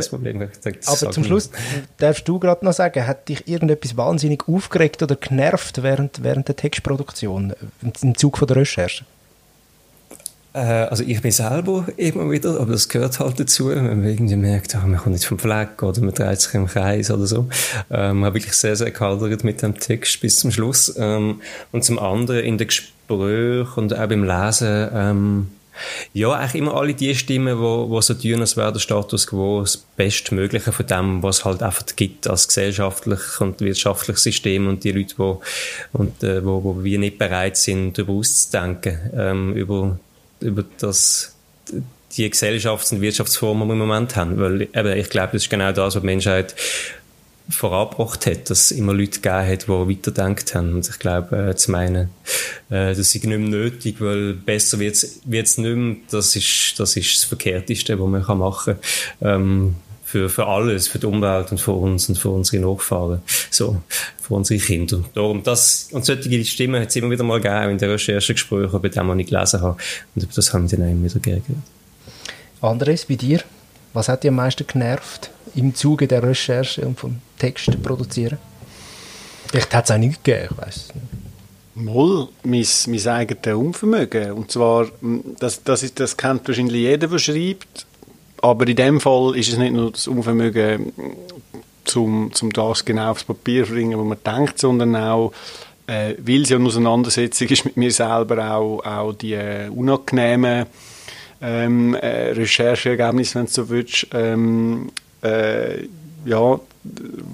aber 0.85 1.11
zum 1.11 1.23
Schluss 1.25 1.49
darfst 1.97 2.25
du 2.29 2.39
gerade 2.39 2.63
noch 2.63 2.71
sagen, 2.71 3.05
hat 3.05 3.27
dich 3.27 3.45
irgendetwas 3.45 3.97
wahnsinnig 3.97 4.47
aufgeregt 4.47 5.03
oder 5.03 5.17
genervt 5.17 5.83
während, 5.83 6.23
während 6.23 6.47
der 6.47 6.55
Textproduktion 6.55 7.55
im 8.01 8.15
Zug 8.15 8.37
von 8.37 8.47
der 8.47 8.55
Recherche? 8.57 9.03
Äh, 10.53 10.59
also 10.59 11.03
ich 11.03 11.21
bin 11.21 11.31
selber 11.31 11.85
immer 11.97 12.29
wieder, 12.29 12.59
aber 12.59 12.73
das 12.73 12.89
gehört 12.89 13.19
halt 13.19 13.39
dazu, 13.39 13.69
wenn 13.69 13.85
man 13.85 14.03
irgendwie 14.03 14.35
merkt, 14.35 14.75
oh, 14.75 14.87
man 14.87 14.97
kommt 14.97 15.13
nicht 15.13 15.25
vom 15.25 15.39
Fleck 15.39 15.81
oder 15.81 16.01
man 16.01 16.13
dreht 16.13 16.41
sich 16.41 16.53
im 16.53 16.67
Kreis 16.67 17.09
oder 17.09 17.25
so. 17.25 17.47
Ähm, 17.89 18.25
habe 18.25 18.35
wirklich 18.35 18.53
sehr, 18.53 18.75
sehr 18.75 18.91
gehadert 18.91 19.43
mit 19.43 19.61
dem 19.61 19.77
Text 19.79 20.19
bis 20.21 20.37
zum 20.37 20.51
Schluss. 20.51 20.93
Ähm, 20.97 21.41
und 21.71 21.83
zum 21.83 21.99
anderen 21.99 22.43
in 22.43 22.57
den 22.57 22.67
Gesprächen 22.67 23.67
und 23.75 23.93
auch 23.93 24.07
beim 24.07 24.23
Lesen, 24.23 24.89
ähm, 24.93 25.47
ja, 26.13 26.31
eigentlich 26.33 26.61
immer 26.61 26.75
alle 26.75 26.93
die 26.93 27.15
Stimmen, 27.15 27.57
wo, 27.57 27.89
wo 27.89 28.01
so 28.01 28.13
tun, 28.13 28.41
als 28.41 28.57
wäre 28.57 28.73
der 28.73 28.79
Status 28.79 29.27
quo 29.27 29.61
das 29.61 29.77
Bestmögliche 29.77 30.71
von 30.71 30.85
dem, 30.85 31.23
was 31.23 31.39
es 31.39 31.45
halt 31.45 31.63
einfach 31.63 31.85
gibt 31.95 32.27
als 32.27 32.47
gesellschaftlich 32.47 33.39
und 33.39 33.61
wirtschaftliches 33.61 34.23
System 34.23 34.67
und 34.67 34.83
die 34.83 34.91
Leute, 34.91 35.15
wo, 35.17 35.41
äh, 35.97 36.43
wo, 36.43 36.63
wo 36.63 36.83
wir 36.83 36.99
nicht 36.99 37.17
bereit 37.17 37.57
sind, 37.57 37.97
darüber 37.97 38.13
auszudenken, 38.13 38.99
ähm, 39.15 39.53
über 39.53 39.97
über 40.41 40.63
das, 40.79 41.35
die 42.17 42.29
Gesellschafts- 42.29 42.93
und 42.93 43.01
Wirtschaftsformen, 43.01 43.63
die 43.63 43.69
wir 43.69 43.73
im 43.73 43.87
Moment 43.87 44.15
haben. 44.15 44.39
Weil 44.39 44.61
eben, 44.61 44.97
ich 44.97 45.09
glaube, 45.09 45.33
das 45.33 45.43
ist 45.43 45.49
genau 45.49 45.71
das, 45.71 45.95
was 45.95 46.01
die 46.01 46.05
Menschheit 46.05 46.55
vorangebracht 47.49 48.25
hat, 48.27 48.49
dass 48.49 48.65
es 48.65 48.71
immer 48.71 48.93
Leute 48.93 49.19
gegeben 49.19 49.47
hat, 49.47 49.63
die 49.63 49.67
weiterdenkt 49.67 50.55
haben. 50.55 50.75
Und 50.75 50.87
ich 50.87 50.99
glaube, 50.99 51.49
äh, 51.49 51.55
zu 51.55 51.71
meinen, 51.71 52.09
äh, 52.69 52.89
das 52.89 52.99
ist 52.99 53.15
nicht 53.15 53.25
mehr 53.25 53.37
nötig, 53.39 53.97
weil 53.99 54.33
besser 54.33 54.79
wird 54.79 54.95
es 54.95 55.21
nicht 55.25 55.57
mehr. 55.57 55.95
Das 56.09 56.35
ist, 56.35 56.75
das 56.77 56.95
ist 56.95 57.15
das 57.15 57.23
Verkehrteste, 57.25 57.99
was 57.99 58.07
man 58.07 58.37
machen 58.37 58.75
kann. 59.19 59.41
Ähm, 59.41 59.75
für, 60.11 60.29
für 60.29 60.45
alles, 60.45 60.89
für 60.89 60.99
die 60.99 61.05
Umwelt 61.05 61.51
und 61.51 61.57
für 61.57 61.71
uns 61.71 62.09
und 62.09 62.17
für 62.17 62.29
unsere 62.29 62.61
Nachfahren, 62.61 63.21
so, 63.49 63.81
für 64.21 64.33
unsere 64.33 64.59
Kinder. 64.59 65.01
Darum, 65.13 65.41
das, 65.41 65.87
und 65.93 66.03
solche 66.03 66.43
Stimmen 66.43 66.81
hat 66.81 66.89
es 66.89 66.97
immer 66.97 67.09
wieder 67.09 67.23
mal 67.23 67.39
gegeben 67.39 67.71
in 67.71 67.77
den 67.77 67.91
Recherchegesprächen, 67.91 68.81
bei 68.81 68.89
denen 68.89 69.09
ich 69.11 69.15
nicht 69.15 69.29
gelesen 69.29 69.61
habe. 69.61 69.77
Und 70.13 70.23
über 70.23 70.33
das 70.35 70.53
haben 70.53 70.69
wir 70.69 70.77
dann 70.77 70.91
immer 70.91 71.05
wieder 71.05 71.19
geredet. 71.21 71.45
Andres, 72.59 73.05
bei 73.05 73.15
dir? 73.15 73.39
Was 73.93 74.09
hat 74.09 74.23
dich 74.23 74.29
am 74.29 74.35
meisten 74.35 74.67
genervt 74.67 75.31
im 75.55 75.73
Zuge 75.73 76.07
der 76.07 76.23
Recherche 76.23 76.81
und 76.81 76.99
vom 76.99 77.19
Text 77.39 77.81
produzieren? 77.81 78.37
Vielleicht 79.47 79.73
hat 79.73 79.85
es 79.85 79.91
auch 79.91 79.97
nichts 79.97 80.21
gegeben, 80.21 80.49
ich 80.51 80.57
weiß 80.57 80.75
es 80.75 80.95
nicht. 80.95 81.05
Moll, 81.73 82.27
mein, 82.43 82.65
mein 82.87 83.07
eigenes 83.07 83.55
Unvermögen. 83.55 84.33
Und 84.33 84.51
zwar, 84.51 84.87
das, 85.39 85.63
das, 85.63 85.83
ist, 85.83 86.01
das 86.01 86.17
kennt 86.17 86.45
wahrscheinlich 86.49 86.81
jeder, 86.81 87.07
der 87.07 87.17
schreibt. 87.17 87.85
Aber 88.41 88.67
in 88.67 88.75
dem 88.75 88.99
Fall 88.99 89.35
ist 89.35 89.49
es 89.49 89.57
nicht 89.57 89.73
nur 89.73 89.91
das 89.91 90.07
Unvermögen, 90.07 90.93
zum, 91.85 92.31
zum 92.33 92.51
das 92.53 92.85
genau 92.85 93.11
aufs 93.11 93.23
Papier 93.23 93.65
zu 93.65 93.73
bringen, 93.73 93.97
was 93.97 94.05
man 94.05 94.17
denkt, 94.37 94.59
sondern 94.59 94.95
auch, 94.95 95.33
äh, 95.87 96.15
weil 96.19 96.43
es 96.43 96.49
ja 96.49 96.57
eine 96.57 96.67
Auseinandersetzung 96.67 97.47
ist 97.47 97.65
mit 97.65 97.77
mir 97.77 97.91
selber, 97.91 98.55
auch, 98.55 98.85
auch 98.85 99.13
die 99.13 99.33
äh, 99.33 99.69
unangenehmen 99.69 100.67
ähm, 101.41 101.95
äh, 101.95 102.31
Rechercheergebnisse, 102.31 103.35
wenn 103.35 103.45
du 103.45 103.51
so 103.51 103.69
willst, 103.69 104.07
ähm, 104.13 104.91
äh, 105.23 105.83
ja, 106.25 106.59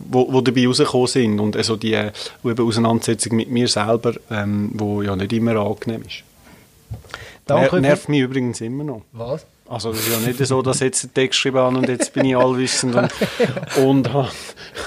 wo, 0.09 0.33
wo 0.33 0.41
dabei 0.41 0.65
rausgekommen 0.65 1.07
sind 1.07 1.39
und 1.39 1.55
also 1.55 1.75
die 1.75 1.93
äh, 1.93 2.11
Auseinandersetzung 2.43 3.35
mit 3.35 3.49
mir 3.49 3.67
selber, 3.67 4.13
ähm, 4.31 4.71
wo 4.73 5.01
ja 5.01 5.15
nicht 5.15 5.33
immer 5.33 5.55
angenehm 5.57 6.03
ist. 6.03 6.23
Danke. 7.45 7.79
Nervt 7.79 8.09
mich 8.09 8.21
übrigens 8.21 8.59
immer 8.61 8.83
noch. 8.83 9.01
Was? 9.13 9.45
Also 9.69 9.91
es 9.91 9.99
ist 9.99 10.11
ja 10.11 10.19
nicht 10.25 10.45
so, 10.45 10.61
dass 10.61 10.79
jetzt 10.79 11.03
ein 11.03 11.13
Text 11.13 11.31
geschrieben 11.31 11.57
habe 11.57 11.77
und 11.77 11.89
jetzt 11.89 12.13
bin 12.13 12.25
ich 12.25 12.37
allwissend 12.37 12.95
und, 12.95 13.09
und 13.83 14.13
habe 14.13 14.29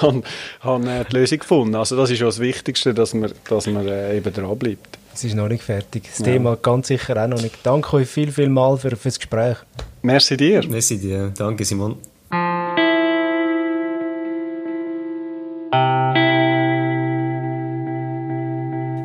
hab, 0.00 0.14
hab 0.60 0.84
äh, 0.86 1.04
die 1.04 1.16
Lösung 1.16 1.38
gefunden. 1.38 1.74
Also 1.74 1.96
das 1.96 2.10
ist 2.10 2.20
ja 2.20 2.26
das 2.26 2.38
Wichtigste, 2.38 2.94
dass 2.94 3.12
man, 3.12 3.32
dass 3.48 3.66
man 3.66 3.86
äh, 3.86 4.16
eben 4.16 4.32
dranbleibt. 4.32 4.98
Es 5.12 5.24
ist 5.24 5.34
noch 5.34 5.48
nicht 5.48 5.62
fertig. 5.62 6.04
Das 6.04 6.20
ja. 6.20 6.26
Thema 6.26 6.56
ganz 6.56 6.88
sicher 6.88 7.22
auch 7.22 7.28
noch 7.28 7.42
nicht. 7.42 7.58
Danke 7.62 7.96
euch 7.96 8.08
viel, 8.08 8.32
viel 8.32 8.48
mal 8.48 8.78
für, 8.78 8.90
für 8.96 9.08
das 9.08 9.18
Gespräch. 9.18 9.58
Merci 10.02 10.36
dir. 10.36 10.66
Merci 10.66 10.98
dir. 10.98 11.32
Danke 11.36 11.64
Simon. 11.64 11.96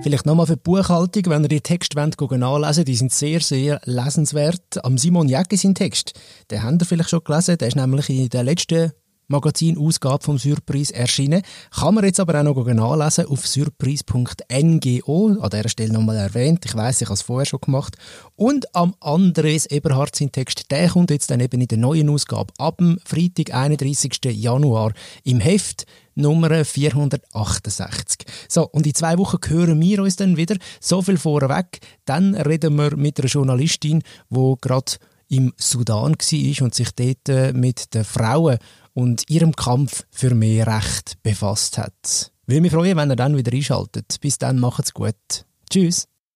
Vielleicht 0.06 0.28
nochmal 0.28 0.46
für 0.46 0.56
die 0.56 0.62
Buchhaltung, 0.62 1.24
wenn 1.30 1.42
ihr 1.42 1.50
die 1.50 1.62
Texte 1.62 1.98
wollt, 1.98 2.88
die 2.88 2.96
sind 2.96 3.12
sehr, 3.12 3.40
sehr 3.40 3.82
lesenswert. 3.86 4.86
Am 4.86 5.00
Simon 5.00 5.28
Jäcki 5.28 5.58
sein 5.58 5.74
Text, 5.74 6.14
den 6.52 6.62
habt 6.62 6.80
ihr 6.80 6.86
vielleicht 6.86 7.10
schon 7.10 7.24
gelesen, 7.24 7.58
der 7.58 7.70
ist 7.70 7.76
nämlich 7.76 8.08
in 8.12 8.30
der 8.30 8.44
letzten 8.44 8.92
Magazinausgabe 9.30 10.24
vom 10.24 10.38
Surprise 10.38 10.94
erschienen. 10.94 11.42
Kann 11.72 11.96
man 11.96 12.04
jetzt 12.04 12.20
aber 12.20 12.40
auch 12.40 12.44
noch 12.44 12.64
nachlesen 12.68 13.26
auf 13.26 13.48
surprise.ngo. 13.48 15.38
An 15.42 15.50
dieser 15.50 15.70
Stelle 15.70 15.94
nochmal 15.94 16.18
erwähnt. 16.18 16.64
Ich 16.66 16.76
weiß, 16.76 17.02
ich 17.02 17.08
habe 17.08 17.16
es 17.16 17.24
vorher 17.24 17.48
schon 17.48 17.62
gemacht. 17.62 17.98
Und 18.36 18.76
am 18.76 18.94
Andres 19.00 19.66
Eberhard 19.66 20.16
sein 20.16 20.32
Text, 20.32 20.70
der 20.70 20.88
kommt 20.88 21.10
jetzt 21.10 21.32
dann 21.32 21.40
eben 21.40 21.60
in 21.60 21.68
der 21.68 21.80
neuen 21.80 22.12
Ausgabe 22.12 22.54
ab 22.60 22.78
dem 22.78 23.00
Freitag, 23.04 23.56
31. 23.56 24.20
Januar 24.26 24.94
im 25.24 25.40
Heft. 25.40 25.88
Nummer 26.16 26.66
468. 26.66 28.26
So, 28.48 28.68
und 28.68 28.88
in 28.88 28.96
zwei 28.96 29.18
Wochen 29.18 29.38
hören 29.48 29.82
wir 29.82 30.02
uns 30.02 30.16
dann 30.16 30.38
wieder. 30.38 30.56
So 30.80 31.02
viel 31.02 31.18
vorweg. 31.18 31.80
Dann 32.06 32.36
reden 32.36 32.76
wir 32.78 32.96
mit 32.96 33.20
einer 33.20 33.30
Journalistin, 33.30 34.02
die 34.30 34.54
gerade 34.62 34.94
im 35.28 35.54
Sudan 35.58 36.14
war 36.14 36.62
und 36.62 36.76
sich 36.76 36.92
dort 36.92 37.30
äh, 37.30 37.54
mit 37.54 37.94
den 37.94 38.04
Frauen 38.04 38.58
und 38.94 39.30
ihrem 39.30 39.56
Kampf 39.56 40.06
für 40.12 40.34
mehr 40.34 40.68
Recht 40.68 41.22
befasst 41.24 41.78
hat. 41.78 42.32
Will 42.48 42.62
mich 42.62 42.72
freuen, 42.72 42.98
wenn 42.98 43.12
ihr 43.12 43.16
dann 43.16 43.38
wieder 43.38 43.52
einschaltet. 43.52 44.18
Bis 44.22 44.38
dann, 44.38 44.60
macht's 44.60 44.94
gut. 44.94 45.46
Tschüss. 45.70 46.08